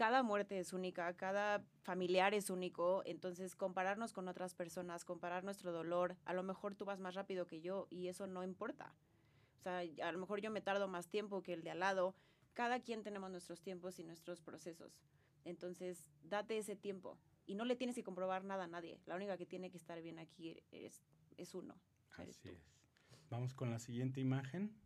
[0.03, 5.71] cada muerte es única, cada familiar es único, entonces compararnos con otras personas, comparar nuestro
[5.71, 8.97] dolor, a lo mejor tú vas más rápido que yo y eso no importa.
[9.61, 12.17] O sea, a lo mejor yo me tardo más tiempo que el de al lado.
[12.53, 14.99] Cada quien tenemos nuestros tiempos y nuestros procesos.
[15.45, 18.99] Entonces, date ese tiempo y no le tienes que comprobar nada a nadie.
[19.07, 21.05] La única que tiene que estar bien aquí es,
[21.37, 21.77] es uno.
[22.17, 22.67] Así es.
[23.31, 24.77] Vamos con la siguiente imagen.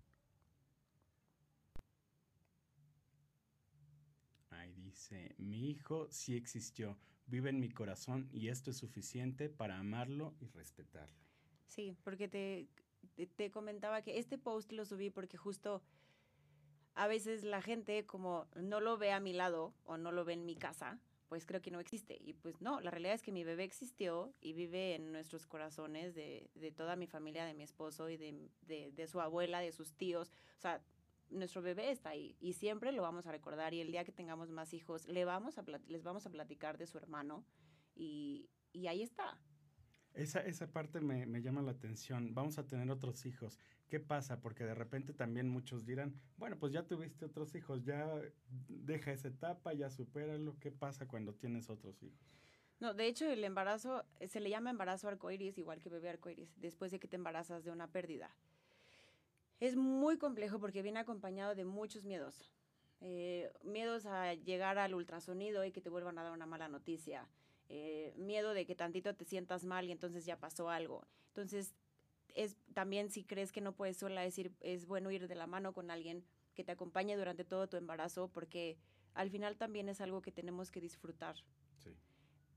[4.96, 10.34] Dice, mi hijo sí existió, vive en mi corazón y esto es suficiente para amarlo
[10.40, 11.14] y respetarlo.
[11.66, 12.66] Sí, porque te,
[13.36, 15.82] te, comentaba que este post lo subí porque justo
[16.94, 20.32] a veces la gente como no lo ve a mi lado o no lo ve
[20.32, 22.16] en mi casa, pues creo que no existe.
[22.18, 26.14] Y pues no, la realidad es que mi bebé existió y vive en nuestros corazones
[26.14, 29.72] de, de toda mi familia, de mi esposo y de, de, de, su abuela, de
[29.72, 30.30] sus tíos.
[30.56, 30.80] O sea,
[31.30, 34.50] nuestro bebé está ahí y siempre lo vamos a recordar y el día que tengamos
[34.50, 37.44] más hijos le vamos a les vamos a platicar de su hermano
[37.94, 39.40] y, y ahí está.
[40.14, 42.34] Esa, esa parte me, me, llama la atención.
[42.34, 43.58] Vamos a tener otros hijos.
[43.86, 44.40] ¿Qué pasa?
[44.40, 48.10] Porque de repente también muchos dirán, bueno, pues ya tuviste otros hijos, ya
[48.68, 50.58] deja esa etapa, ya supéralo.
[50.58, 52.38] ¿Qué pasa cuando tienes otros hijos?
[52.80, 56.90] No, de hecho el embarazo se le llama embarazo arcoíris, igual que bebé arcoíris, después
[56.90, 58.34] de que te embarazas de una pérdida.
[59.60, 62.52] Es muy complejo porque viene acompañado de muchos miedos.
[63.00, 67.28] Eh, miedos a llegar al ultrasonido y que te vuelvan a dar una mala noticia.
[67.68, 71.06] Eh, miedo de que tantito te sientas mal y entonces ya pasó algo.
[71.28, 71.74] Entonces,
[72.34, 75.72] es también si crees que no puedes sola decir, es bueno ir de la mano
[75.72, 78.78] con alguien que te acompañe durante todo tu embarazo porque
[79.14, 81.36] al final también es algo que tenemos que disfrutar.
[81.78, 81.96] Sí.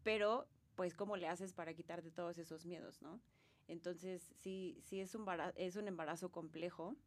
[0.03, 3.21] Pero, pues, ¿cómo le haces para quitarte todos esos miedos, no?
[3.69, 6.97] Entonces, sí, sí es un, es un embarazo complejo.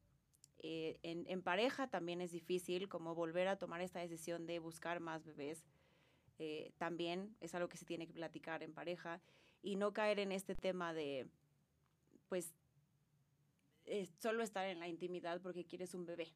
[0.60, 5.24] Eh, en, pareja también es difícil, como volver a tomar esta decisión de buscar más
[5.24, 5.66] bebés.
[6.38, 9.20] Eh, también es algo que se tiene que platicar en pareja
[9.60, 11.26] y no caer en este tema de,
[12.28, 12.54] pues,
[14.20, 16.28] solo estar en la intimidad porque quieres un bebé.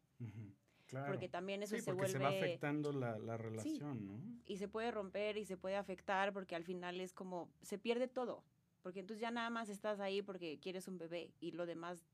[0.87, 1.07] Claro.
[1.07, 2.13] Porque también eso se vuelve...
[2.13, 4.21] se va afectando la, la relación, ¿no?
[4.45, 8.09] Y se puede romper y se puede afectar porque al final es como, se pierde
[8.09, 8.43] todo
[8.87, 12.07] porque entonces ya nada más estás ahí porque quieres un bebé y lo demás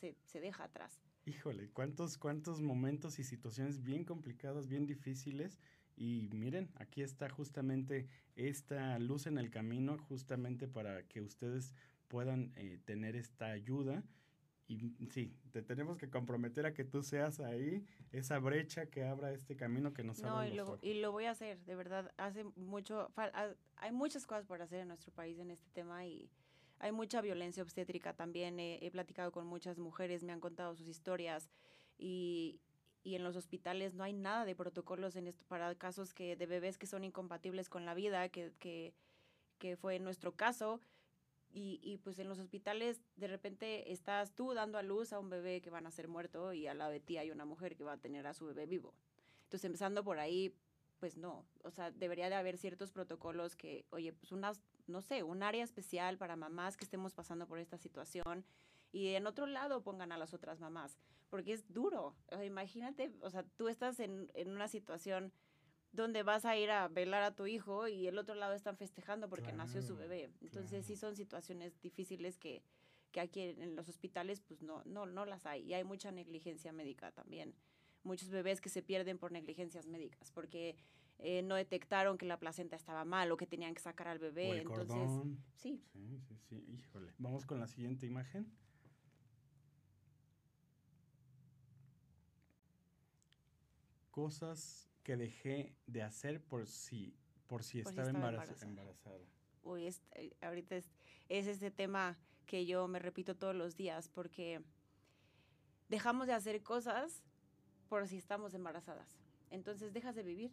[0.00, 1.02] se, se deja atrás.
[1.24, 5.58] Híjole, cuántos, cuántos momentos y situaciones bien complicadas, bien difíciles.
[5.96, 11.74] Y miren, aquí está justamente esta luz en el camino, justamente para que ustedes
[12.06, 14.04] puedan eh, tener esta ayuda
[14.68, 19.32] y sí, te tenemos que comprometer a que tú seas ahí, esa brecha que abra
[19.32, 22.12] este camino que nos no, y lo, y lo voy a hacer, de verdad.
[22.16, 23.12] Hace mucho,
[23.76, 26.30] hay muchas cosas por hacer en nuestro país en este tema y
[26.78, 28.58] hay mucha violencia obstétrica también.
[28.58, 31.48] He, platicado con muchas mujeres, me han contado sus historias
[31.96, 32.60] y,
[33.04, 36.46] y en los hospitales no hay nada de protocolos en esto para casos que de
[36.46, 38.94] bebés que son incompatibles con la vida, que, que,
[39.58, 40.80] que fue nuestro caso
[41.52, 45.30] y, y, pues en los hospitales de repente estás tú dando a luz a un
[45.30, 47.84] bebé que van a ser muerto y al lado de ti hay una mujer que
[47.84, 48.94] va a tener a su bebé vivo.
[49.44, 50.54] Entonces empezando por ahí,
[50.98, 55.22] pues no, o sea, debería de haber ciertos protocolos que, oye, pues unas, no sé,
[55.22, 58.44] un área especial para mamás que estemos pasando por esta situación
[58.92, 62.14] y en otro lado pongan a las otras mamás, porque es duro.
[62.44, 65.32] imagínate, o sea, tú estás en, en una situación
[65.96, 69.28] donde vas a ir a velar a tu hijo y el otro lado están festejando
[69.28, 70.30] porque nació su bebé.
[70.40, 72.62] Entonces sí son situaciones difíciles que,
[73.12, 76.72] que aquí en los hospitales pues no, no, no las hay y hay mucha negligencia
[76.72, 77.54] médica también.
[78.04, 80.76] Muchos bebés que se pierden por negligencias médicas porque
[81.18, 84.20] eh, no detectaron que la placenta estaba mal o que tenían que sacar al O
[84.20, 84.50] bebé.
[84.52, 85.38] el Entonces, cordón.
[85.56, 86.64] sí, Sí, sí, sí.
[86.68, 87.12] Híjole.
[87.18, 88.52] Vamos con la siguiente imagen.
[94.10, 97.14] Cosas que dejé de hacer por si,
[97.46, 98.66] por si Por si estaba, estaba embaraza- embarazada.
[99.12, 99.18] embarazada.
[99.62, 100.90] uy, es- eh, ahorita es,
[101.28, 104.62] es este tema que yo me repito todos los días porque
[105.88, 107.22] dejamos de hacer cosas
[107.88, 109.16] por si estamos embarazadas.
[109.50, 110.50] Entonces dejas de vivir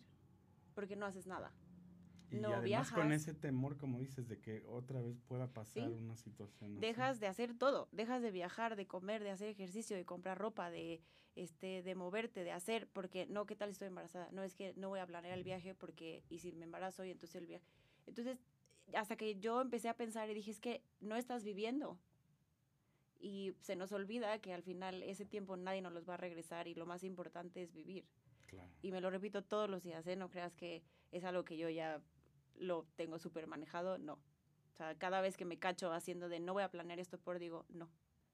[0.76, 1.52] porque no haces nada.
[2.34, 3.22] Y No además con viajas.
[3.28, 5.94] ese temor, como dices, de que otra vez pueda pasar Sí.
[5.94, 6.80] una situación así.
[6.82, 10.70] Dejas de hacer todo, dejas de viajar, de comer, de hacer ejercicio, de comprar ropa,
[10.72, 11.02] de
[11.36, 14.30] este de moverte, de hacer, porque no, ¿qué tal estoy embarazada?
[14.32, 17.12] No es que no voy a planear el viaje porque y si me embarazo y
[17.12, 17.66] entonces el viaje.
[18.06, 18.38] Entonces,
[18.96, 21.98] hasta que yo empecé a pensar y dije, es que no estás viviendo.
[23.20, 26.68] Y se nos olvida que al final ese tiempo nadie nos los va a regresar
[26.68, 28.06] y lo más importante es vivir.
[28.48, 28.70] Claro.
[28.82, 30.16] Y me lo repito todos los días, ¿eh?
[30.16, 32.02] No creas que es algo que yo ya
[32.56, 34.14] lo tengo súper manejado, no.
[34.14, 37.40] O sea, cada vez que me cacho haciendo de no voy a planear esto por,
[37.40, 37.90] digo, no,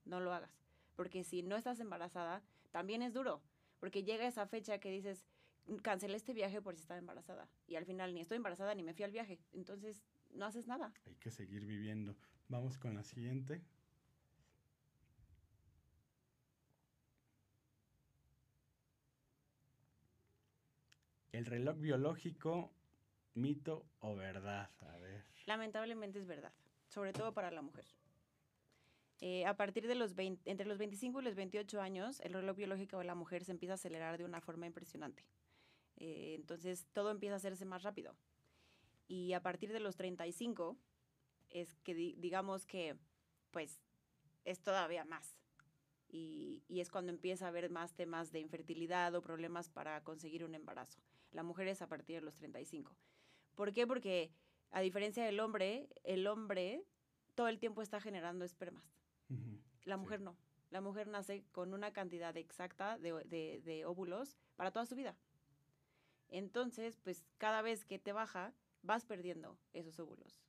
[0.05, 0.61] no lo hagas.
[0.95, 2.41] Porque si no estás embarazada,
[2.71, 3.41] también es duro.
[3.79, 5.25] Porque llega esa fecha que dices,
[5.67, 7.49] "Mm, cancelé este viaje por si estaba embarazada.
[7.67, 9.39] Y al final ni estoy embarazada ni me fui al viaje.
[9.53, 10.93] Entonces, no haces nada.
[11.05, 12.15] Hay que seguir viviendo.
[12.47, 13.61] Vamos con la siguiente.
[21.31, 22.71] El reloj biológico,
[23.39, 24.69] mito o verdad.
[25.45, 26.53] Lamentablemente es verdad,
[26.87, 27.85] sobre todo para la mujer.
[29.21, 32.55] Eh, a partir de los 20, entre los 25 y los 28 años, el reloj
[32.55, 35.25] biológico de la mujer se empieza a acelerar de una forma impresionante.
[35.97, 38.15] Eh, entonces, todo empieza a hacerse más rápido.
[39.07, 40.77] Y a partir de los 35,
[41.49, 42.95] es que di- digamos que,
[43.51, 43.81] pues,
[44.45, 45.35] es todavía más.
[46.07, 50.45] Y, y es cuando empieza a haber más temas de infertilidad o problemas para conseguir
[50.45, 51.01] un embarazo.
[51.31, 52.95] La mujer es a partir de los 35.
[53.59, 53.85] ¿Por qué?
[53.85, 54.31] Porque
[54.71, 56.81] a diferencia del hombre, el hombre
[57.35, 58.85] todo el tiempo está generando espermas.
[59.83, 59.99] La Sí.
[60.01, 60.37] mujer no.
[60.69, 64.95] La mujer nace con una cantidad exacta de, o- de- de óvulos para toda su
[64.95, 65.13] vida.
[66.29, 70.41] Entonces, pues cada vez que te baja, vas perdiendo esos óvulos.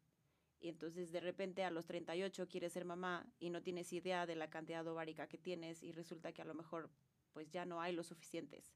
[0.61, 4.37] Y entonces de repente a los 38 quieres ser mamá y no tienes idea de
[4.37, 6.91] la cantidad ovárica que tienes y resulta que a lo mejor
[7.33, 8.73] pues ya no hay lo suficientes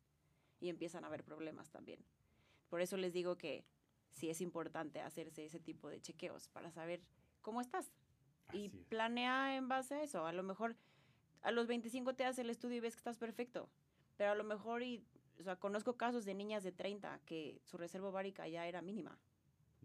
[0.59, 2.01] y empiezan a haber problemas también.
[2.69, 3.65] Por eso les digo que
[4.15, 7.01] sí es importante hacerse ese tipo de chequeos para saber
[7.43, 7.93] cómo estás
[8.53, 8.87] y Así es.
[8.87, 10.27] planea en base a eso.
[10.27, 10.77] A lo mejor
[11.43, 13.69] a los 25 te haces el estudio y ves que estás perfecto,
[14.17, 15.05] pero a lo mejor, y,
[15.39, 19.19] o sea, conozco casos de niñas de 30 que su reserva ovárica ya era mínima,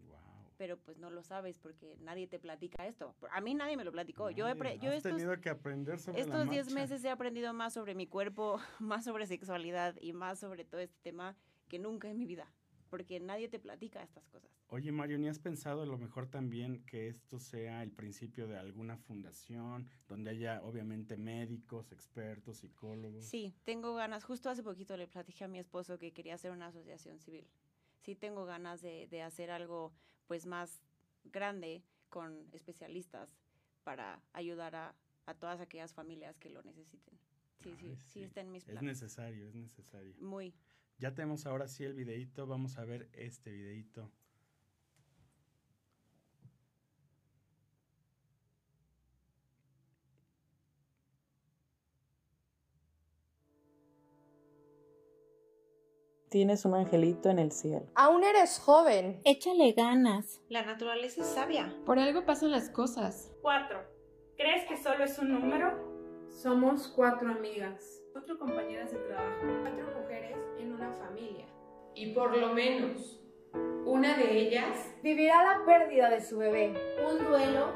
[0.08, 0.22] Guau.
[0.58, 3.16] pero pues no lo sabes porque nadie te platica esto.
[3.32, 4.30] A mí nadie me lo platicó.
[4.30, 6.76] yo he, Nadie, yo estos, tenido que aprender sobre estos 10 marcha.
[6.76, 11.00] meses he aprendido más sobre mi cuerpo, más sobre sexualidad y más sobre todo este
[11.02, 11.36] tema
[11.68, 12.52] que nunca en mi vida,
[12.90, 14.50] porque nadie te platica estas cosas.
[14.68, 18.58] Oye, Mario, ¿ni has pensado a lo mejor también que esto sea el principio de
[18.58, 23.24] alguna fundación donde haya obviamente médicos, expertos, psicólogos?
[23.26, 24.24] Sí, tengo ganas.
[24.24, 27.48] Justo hace poquito le platiqué a mi esposo que quería hacer una asociación civil.
[28.02, 29.94] Sí tengo ganas de, de hacer algo
[30.28, 30.82] pues más
[31.24, 33.36] grande con especialistas
[33.84, 37.18] para ayudar a, a todas aquellas familias que lo necesiten.
[37.58, 38.24] Sí, sí, Ay, sí, sí.
[38.24, 39.02] está en mis Es planes.
[39.02, 40.14] necesario, es necesario.
[40.20, 40.54] Muy.
[41.00, 44.12] Ya tenemos ahora sí el videíto, vamos a ver este videíto.
[56.30, 57.88] Tienes un angelito en el cielo.
[57.96, 59.22] Aún eres joven.
[59.24, 60.42] Échale ganas.
[60.50, 61.74] La naturaleza es sabia.
[61.86, 63.32] Por algo pasan las cosas.
[63.42, 63.80] 4.
[64.38, 66.28] ¿Crees que solo es un número?
[66.30, 67.99] Somos cuatro amigas.
[68.12, 69.46] Cuatro compañeras de trabajo.
[69.62, 71.46] Cuatro mujeres en una familia.
[71.96, 73.22] Y por lo menos,
[73.86, 76.74] una de ellas Vivirá la pérdida de su bebé.
[77.10, 77.72] Un duelo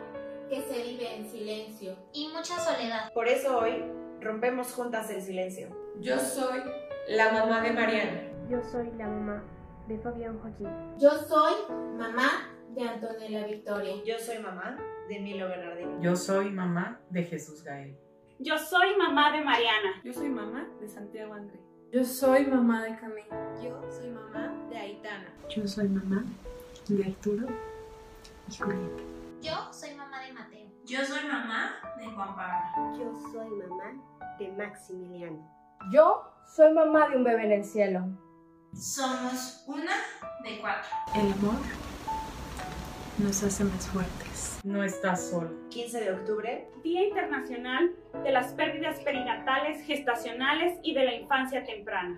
[0.50, 1.96] que se vive en silencio.
[2.12, 3.14] Y mucha soledad.
[3.14, 3.84] Por eso hoy
[4.20, 5.70] rompemos juntas el silencio.
[6.02, 6.62] Yo soy
[7.08, 8.22] la mamá de Mariana.
[8.50, 9.44] Yo soy la mamá
[9.88, 10.68] de Fabián Joaquín.
[11.00, 11.54] Yo soy
[11.98, 13.96] mamá de Antonella Victoria.
[14.04, 14.78] Yo soy mamá
[15.08, 16.02] de Milo Bernardino.
[16.02, 17.98] Yo soy mamá de Jesús Gael.
[18.40, 20.02] Yo soy mamá de Mariana.
[20.04, 21.60] Yo soy mamá de Santiago André.
[21.92, 23.54] Yo soy mamá de Camila.
[23.62, 25.30] Yo soy mamá de Aitana.
[25.56, 26.24] Yo soy mamá
[26.88, 27.48] de Arturo
[28.50, 29.04] y Julieta.
[29.42, 30.68] Yo soy mamá de Mateo.
[30.86, 32.98] Yo soy mamá de Juan Pablo.
[32.98, 33.94] Yo soy mamá
[34.40, 35.48] de Maximiliano.
[35.92, 36.24] Yo
[36.56, 38.06] soy mamá de un bebé en el cielo.
[38.74, 39.94] Somos una
[40.44, 40.90] de cuatro.
[41.14, 41.62] El amor
[43.20, 44.53] nos hace más fuertes.
[44.64, 45.68] No estás solo.
[45.72, 46.70] 15 de octubre.
[46.84, 47.94] Día Internacional
[48.24, 52.18] de las Pérdidas Perinatales, Gestacionales y de la Infancia Temprana.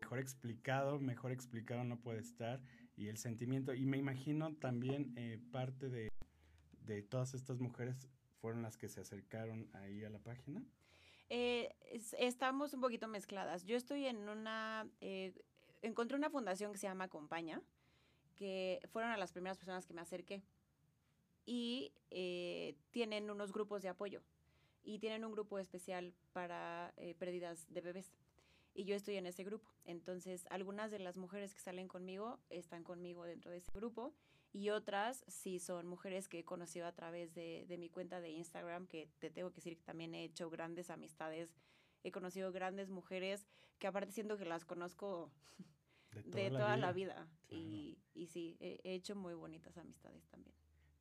[0.00, 2.60] Mejor explicado, mejor explicado no puede estar.
[2.96, 6.10] Y el sentimiento, y me imagino también eh, parte de,
[6.80, 8.08] de todas estas mujeres
[8.40, 10.60] fueron las que se acercaron ahí a la página.
[11.28, 13.64] Eh, es- estamos un poquito mezcladas.
[13.64, 15.32] Yo estoy en una, eh,
[15.82, 17.62] encontré una fundación que se llama Acompaña,
[18.36, 20.42] que fueron a las primeras personas que me acerqué.
[21.44, 24.22] Y eh, tienen unos grupos de apoyo.
[24.84, 28.12] Y tienen un grupo especial para eh, pérdidas de bebés.
[28.74, 29.68] Y yo estoy en ese grupo.
[29.84, 34.12] Entonces, algunas de las mujeres que salen conmigo están conmigo dentro de ese grupo.
[34.52, 38.30] Y otras sí son mujeres que he conocido a través de, de mi cuenta de
[38.30, 41.54] Instagram, que te tengo que decir que también he hecho grandes amistades.
[42.02, 43.46] He conocido grandes mujeres
[43.78, 45.32] que aparte siento que las conozco
[46.26, 47.28] de toda, la vida.
[47.48, 50.54] Y, y sí, he, he hecho muy bonitas amistades también.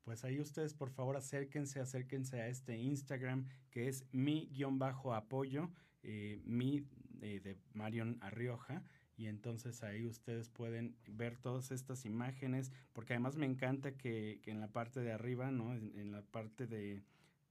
[0.04, 5.70] Pues ahí ustedes por favor acérquense, acérquense a este Instagram que es mi-apoyo,
[6.04, 6.88] eh, mi
[7.22, 8.84] eh, de Marion Arrioja.
[9.22, 14.49] Y entonces ahí ustedes pueden ver todas estas imágenes, porque además me encanta que, que
[14.49, 15.76] en la parte de arriba, ¿no?
[15.76, 17.03] En, en la parte de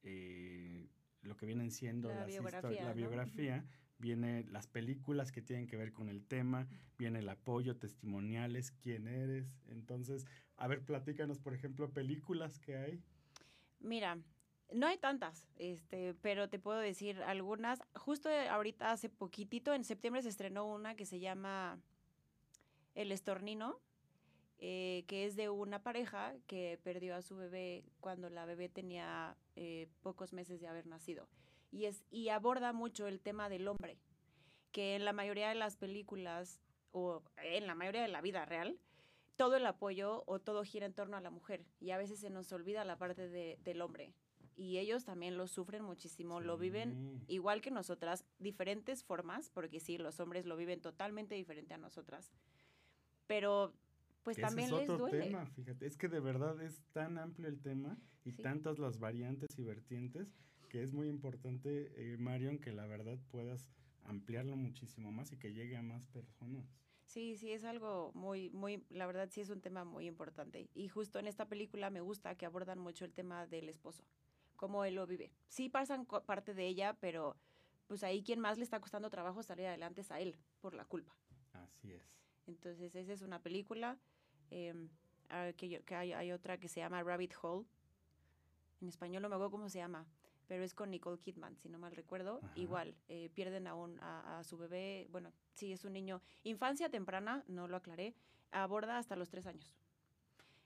[0.02, 0.88] eh,
[1.22, 2.96] lo que vienen siendo La las biografía, la ¿no?
[2.96, 3.64] biografía,
[3.98, 6.66] viene las películas que tienen que ver con el tema,
[6.98, 9.46] viene el apoyo, testimoniales, quién eres.
[9.68, 13.00] Entonces, a ver, platícanos, por ejemplo, películas que hay.
[13.78, 14.18] Mira,
[14.72, 17.80] no hay tantas, este, pero te puedo decir algunas.
[17.94, 21.80] Justo ahorita hace poquitito, en septiembre se estrenó una que se llama
[22.94, 23.80] El Estornino,
[24.58, 29.36] eh, que es de una pareja que perdió a su bebé cuando la bebé tenía
[29.56, 31.28] eh, pocos meses de haber nacido.
[31.72, 33.96] Y, es, y aborda mucho el tema del hombre,
[34.72, 36.60] que en la mayoría de las películas,
[36.92, 38.78] o en la mayoría de la vida real,
[39.36, 42.28] todo el apoyo o todo gira en torno a la mujer y a veces se
[42.28, 44.12] nos olvida la parte de- del hombre.
[44.60, 49.96] Y ellos también lo sufren muchísimo, lo viven igual que nosotras, diferentes formas, porque sí,
[49.96, 52.30] los hombres lo viven totalmente diferente a nosotras.
[53.26, 53.72] Pero
[54.22, 55.24] pues ese también es les otro duele.
[55.24, 55.86] tema, fíjate.
[55.86, 58.42] Es que de verdad es tan amplio el tema y Sí.
[58.42, 60.34] tantas las variantes y vertientes
[60.68, 63.66] que es muy importante, eh, Marion, que la verdad puedas
[64.04, 66.66] ampliarlo muchísimo más y que llegue a más personas.
[67.06, 70.68] Sí, sí, es algo muy, muy, la verdad sí es un tema muy importante.
[70.74, 74.04] Y justo en esta película me gusta que abordan mucho el tema del esposo,
[74.60, 75.32] cómo él lo vive.
[75.48, 77.34] Sí pasan parte de ella, pero
[77.86, 80.84] pues ahí quien más le está costando trabajo salir adelante es a él, por la
[80.84, 81.16] culpa.
[81.54, 82.02] Así es.
[82.46, 83.96] Entonces, esa es una película.
[84.52, 84.88] em,
[85.28, 87.64] ah, que yo- que hay, hay otra que se llama Rabbit Hole.
[88.80, 90.04] En español no me acuerdo cómo se llama,
[90.48, 92.40] pero es con Nicole Kidman, si no mal recuerdo.
[92.42, 92.52] Ajá.
[92.56, 96.20] Igual, eh, pierden a, un, a, a su bebé, bueno, sí, es un niño.
[96.42, 98.14] Infancia temprana, no lo aclaré,
[98.50, 99.76] aborda hasta los tres años.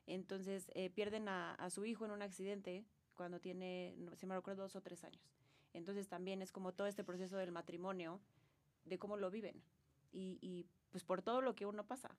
[0.06, 2.84] Entonces, eh, pierden a, a su hijo en un accidente
[3.14, 5.22] cuando tiene, si me recuerdo, dos o tres años.
[5.72, 8.20] Entonces, también es como todo este proceso del matrimonio,
[8.84, 9.62] de cómo lo viven.
[10.12, 12.16] Y, y pues por todo lo que uno pasa.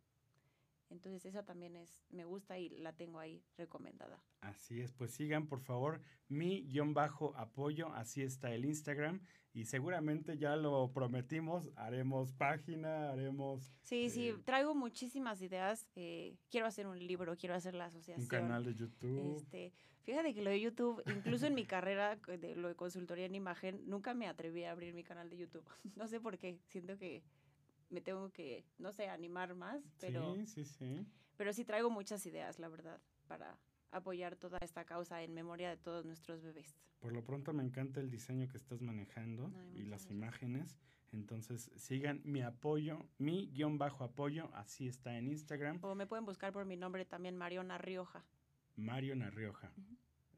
[0.90, 4.22] Entonces esa también es, me gusta y la tengo ahí recomendada.
[4.42, 9.22] Así es, pues sigan por favor mi guion bajo apoyo, así está el Instagram
[9.54, 15.90] y seguramente ya lo prometimos, haremos página, haremos Sí, sí, eh, traigo muchísimas ideas.
[15.96, 18.22] eh, quiero hacer un libro, quiero hacer la asociación.
[18.24, 19.38] un canal de YouTube.
[19.38, 19.72] Este,
[20.04, 23.82] fíjate que lo de YouTube, incluso en mi carrera de lo de consultoría en imagen,
[23.86, 25.66] nunca me atreví a abrir mi canal de YouTube.
[25.96, 27.24] No sé por qué, siento que
[27.90, 31.06] me tengo que, no sé, animar más, pero Sí, sí, sí.
[31.38, 33.58] pero sí traigo muchas ideas, la verdad, para
[33.92, 36.76] apoyar toda esta causa en memoria de todos nuestros bebés.
[37.00, 40.12] Por lo pronto me encanta el diseño que estás manejando Ay, y las gracias.
[40.12, 40.78] imágenes.
[41.12, 46.26] Entonces sigan mi apoyo, mi guion bajo apoyo, así está en Instagram, O me pueden
[46.26, 48.26] buscar por mi nombre también, Mariona Rioja.
[48.76, 49.72] Mario Narrioja.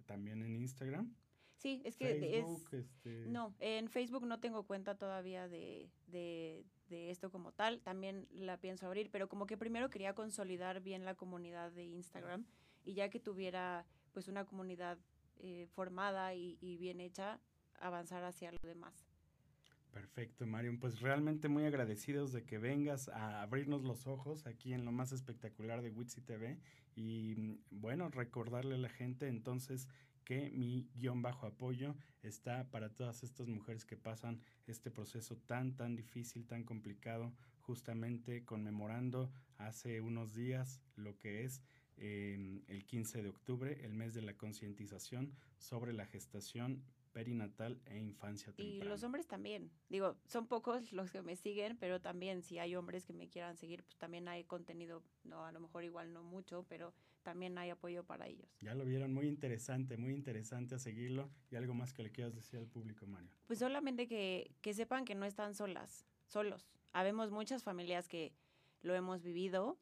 [0.05, 1.11] También en Instagram.
[1.67, 2.85] Sí, es que Facebook, es...
[2.85, 8.25] este, No, en Facebook no tengo cuenta todavía de, de, de esto como tal, también
[8.31, 12.45] la pienso abrir, pero como que primero quería consolidar bien la comunidad de Instagram
[12.85, 14.97] y ya que tuviera pues una comunidad
[15.39, 17.41] eh, formada y, y bien hecha,
[17.81, 19.05] avanzar hacia lo demás.
[19.91, 20.79] Perfecto, Marion.
[20.79, 25.11] Pues realmente muy agradecidos de que vengas a abrirnos los ojos aquí en lo más
[25.11, 26.59] espectacular de Witsi TV.
[26.95, 29.87] Y mm, bueno, recordarle a la gente entonces
[30.27, 35.77] que mi guion bajo apoyo está para todas estas mujeres que pasan este proceso tan,
[35.77, 41.61] tan difícil, tan complicado, justamente conmemorando hace unos días lo que es
[41.95, 47.97] eh, el 15 de octubre, el mes de la concientización sobre la gestación perinatal e
[47.97, 48.83] infancia temprana.
[48.83, 49.71] Y los hombres también.
[49.87, 53.55] Digo, son pocos los que me siguen, pero también si hay hombres que me quieran
[53.55, 56.93] seguir, pues también hay contenido, no, a lo mejor igual no mucho, pero
[57.27, 58.47] también hay apoyo para ellos.
[58.61, 61.29] Ya lo vieron, muy interesante, muy interesante a seguirlo.
[61.51, 63.29] ¿Y algo más que le quieras decir al público, Mario?
[63.47, 66.69] Pues solamente que, que sepan que no están solas, solos.
[66.93, 68.31] Habemos muchas familias que
[68.81, 69.77] lo hemos vivido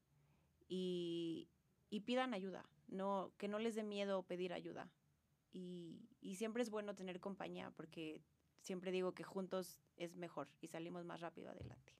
[0.68, 1.48] y,
[1.92, 4.90] y pidan ayuda, no, que no les dé miedo pedir ayuda.
[5.54, 8.24] Y, y siempre es bueno tener compañía porque
[8.60, 11.94] siempre digo que juntos es mejor y salimos más rápido adelante.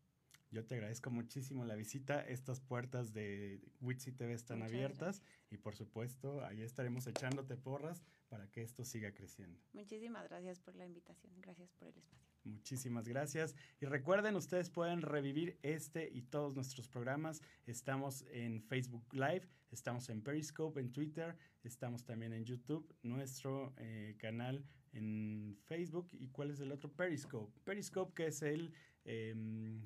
[0.56, 2.22] Yo te agradezco muchísimo la visita.
[2.22, 8.06] Estas puertas de Witsi TV están Muchas abiertas y por supuesto ahí estaremos echándote porras
[8.30, 9.60] para que esto siga creciendo.
[9.74, 11.34] Muchísimas gracias por la invitación.
[11.42, 12.26] Gracias por el espacio.
[12.46, 13.54] Muchísimas gracias.
[13.82, 17.42] Y recuerden, ustedes pueden revivir este y todos nuestros programas.
[17.66, 24.16] Estamos en Facebook Live, estamos en Periscope, en Twitter, estamos también en YouTube, nuestro eh,
[24.18, 26.08] canal en Facebook.
[26.14, 26.90] ¿Y cuál es el otro?
[26.90, 27.52] Periscope.
[27.66, 28.72] Periscope, que es el...
[29.04, 29.86] em,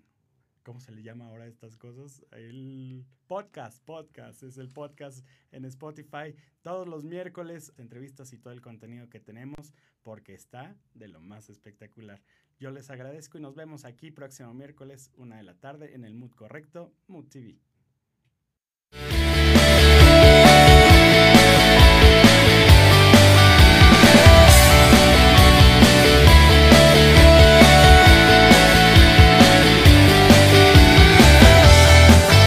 [0.63, 2.25] ¿Cómo se le llama ahora a estas cosas?
[2.31, 8.61] El podcast, podcast, es el podcast en Spotify todos los miércoles, entrevistas y todo el
[8.61, 12.21] contenido que tenemos, porque está de lo más espectacular.
[12.59, 16.13] Yo les agradezco y nos vemos aquí próximo miércoles, una de la tarde, en el
[16.13, 17.59] Mood Correcto, Mood TV.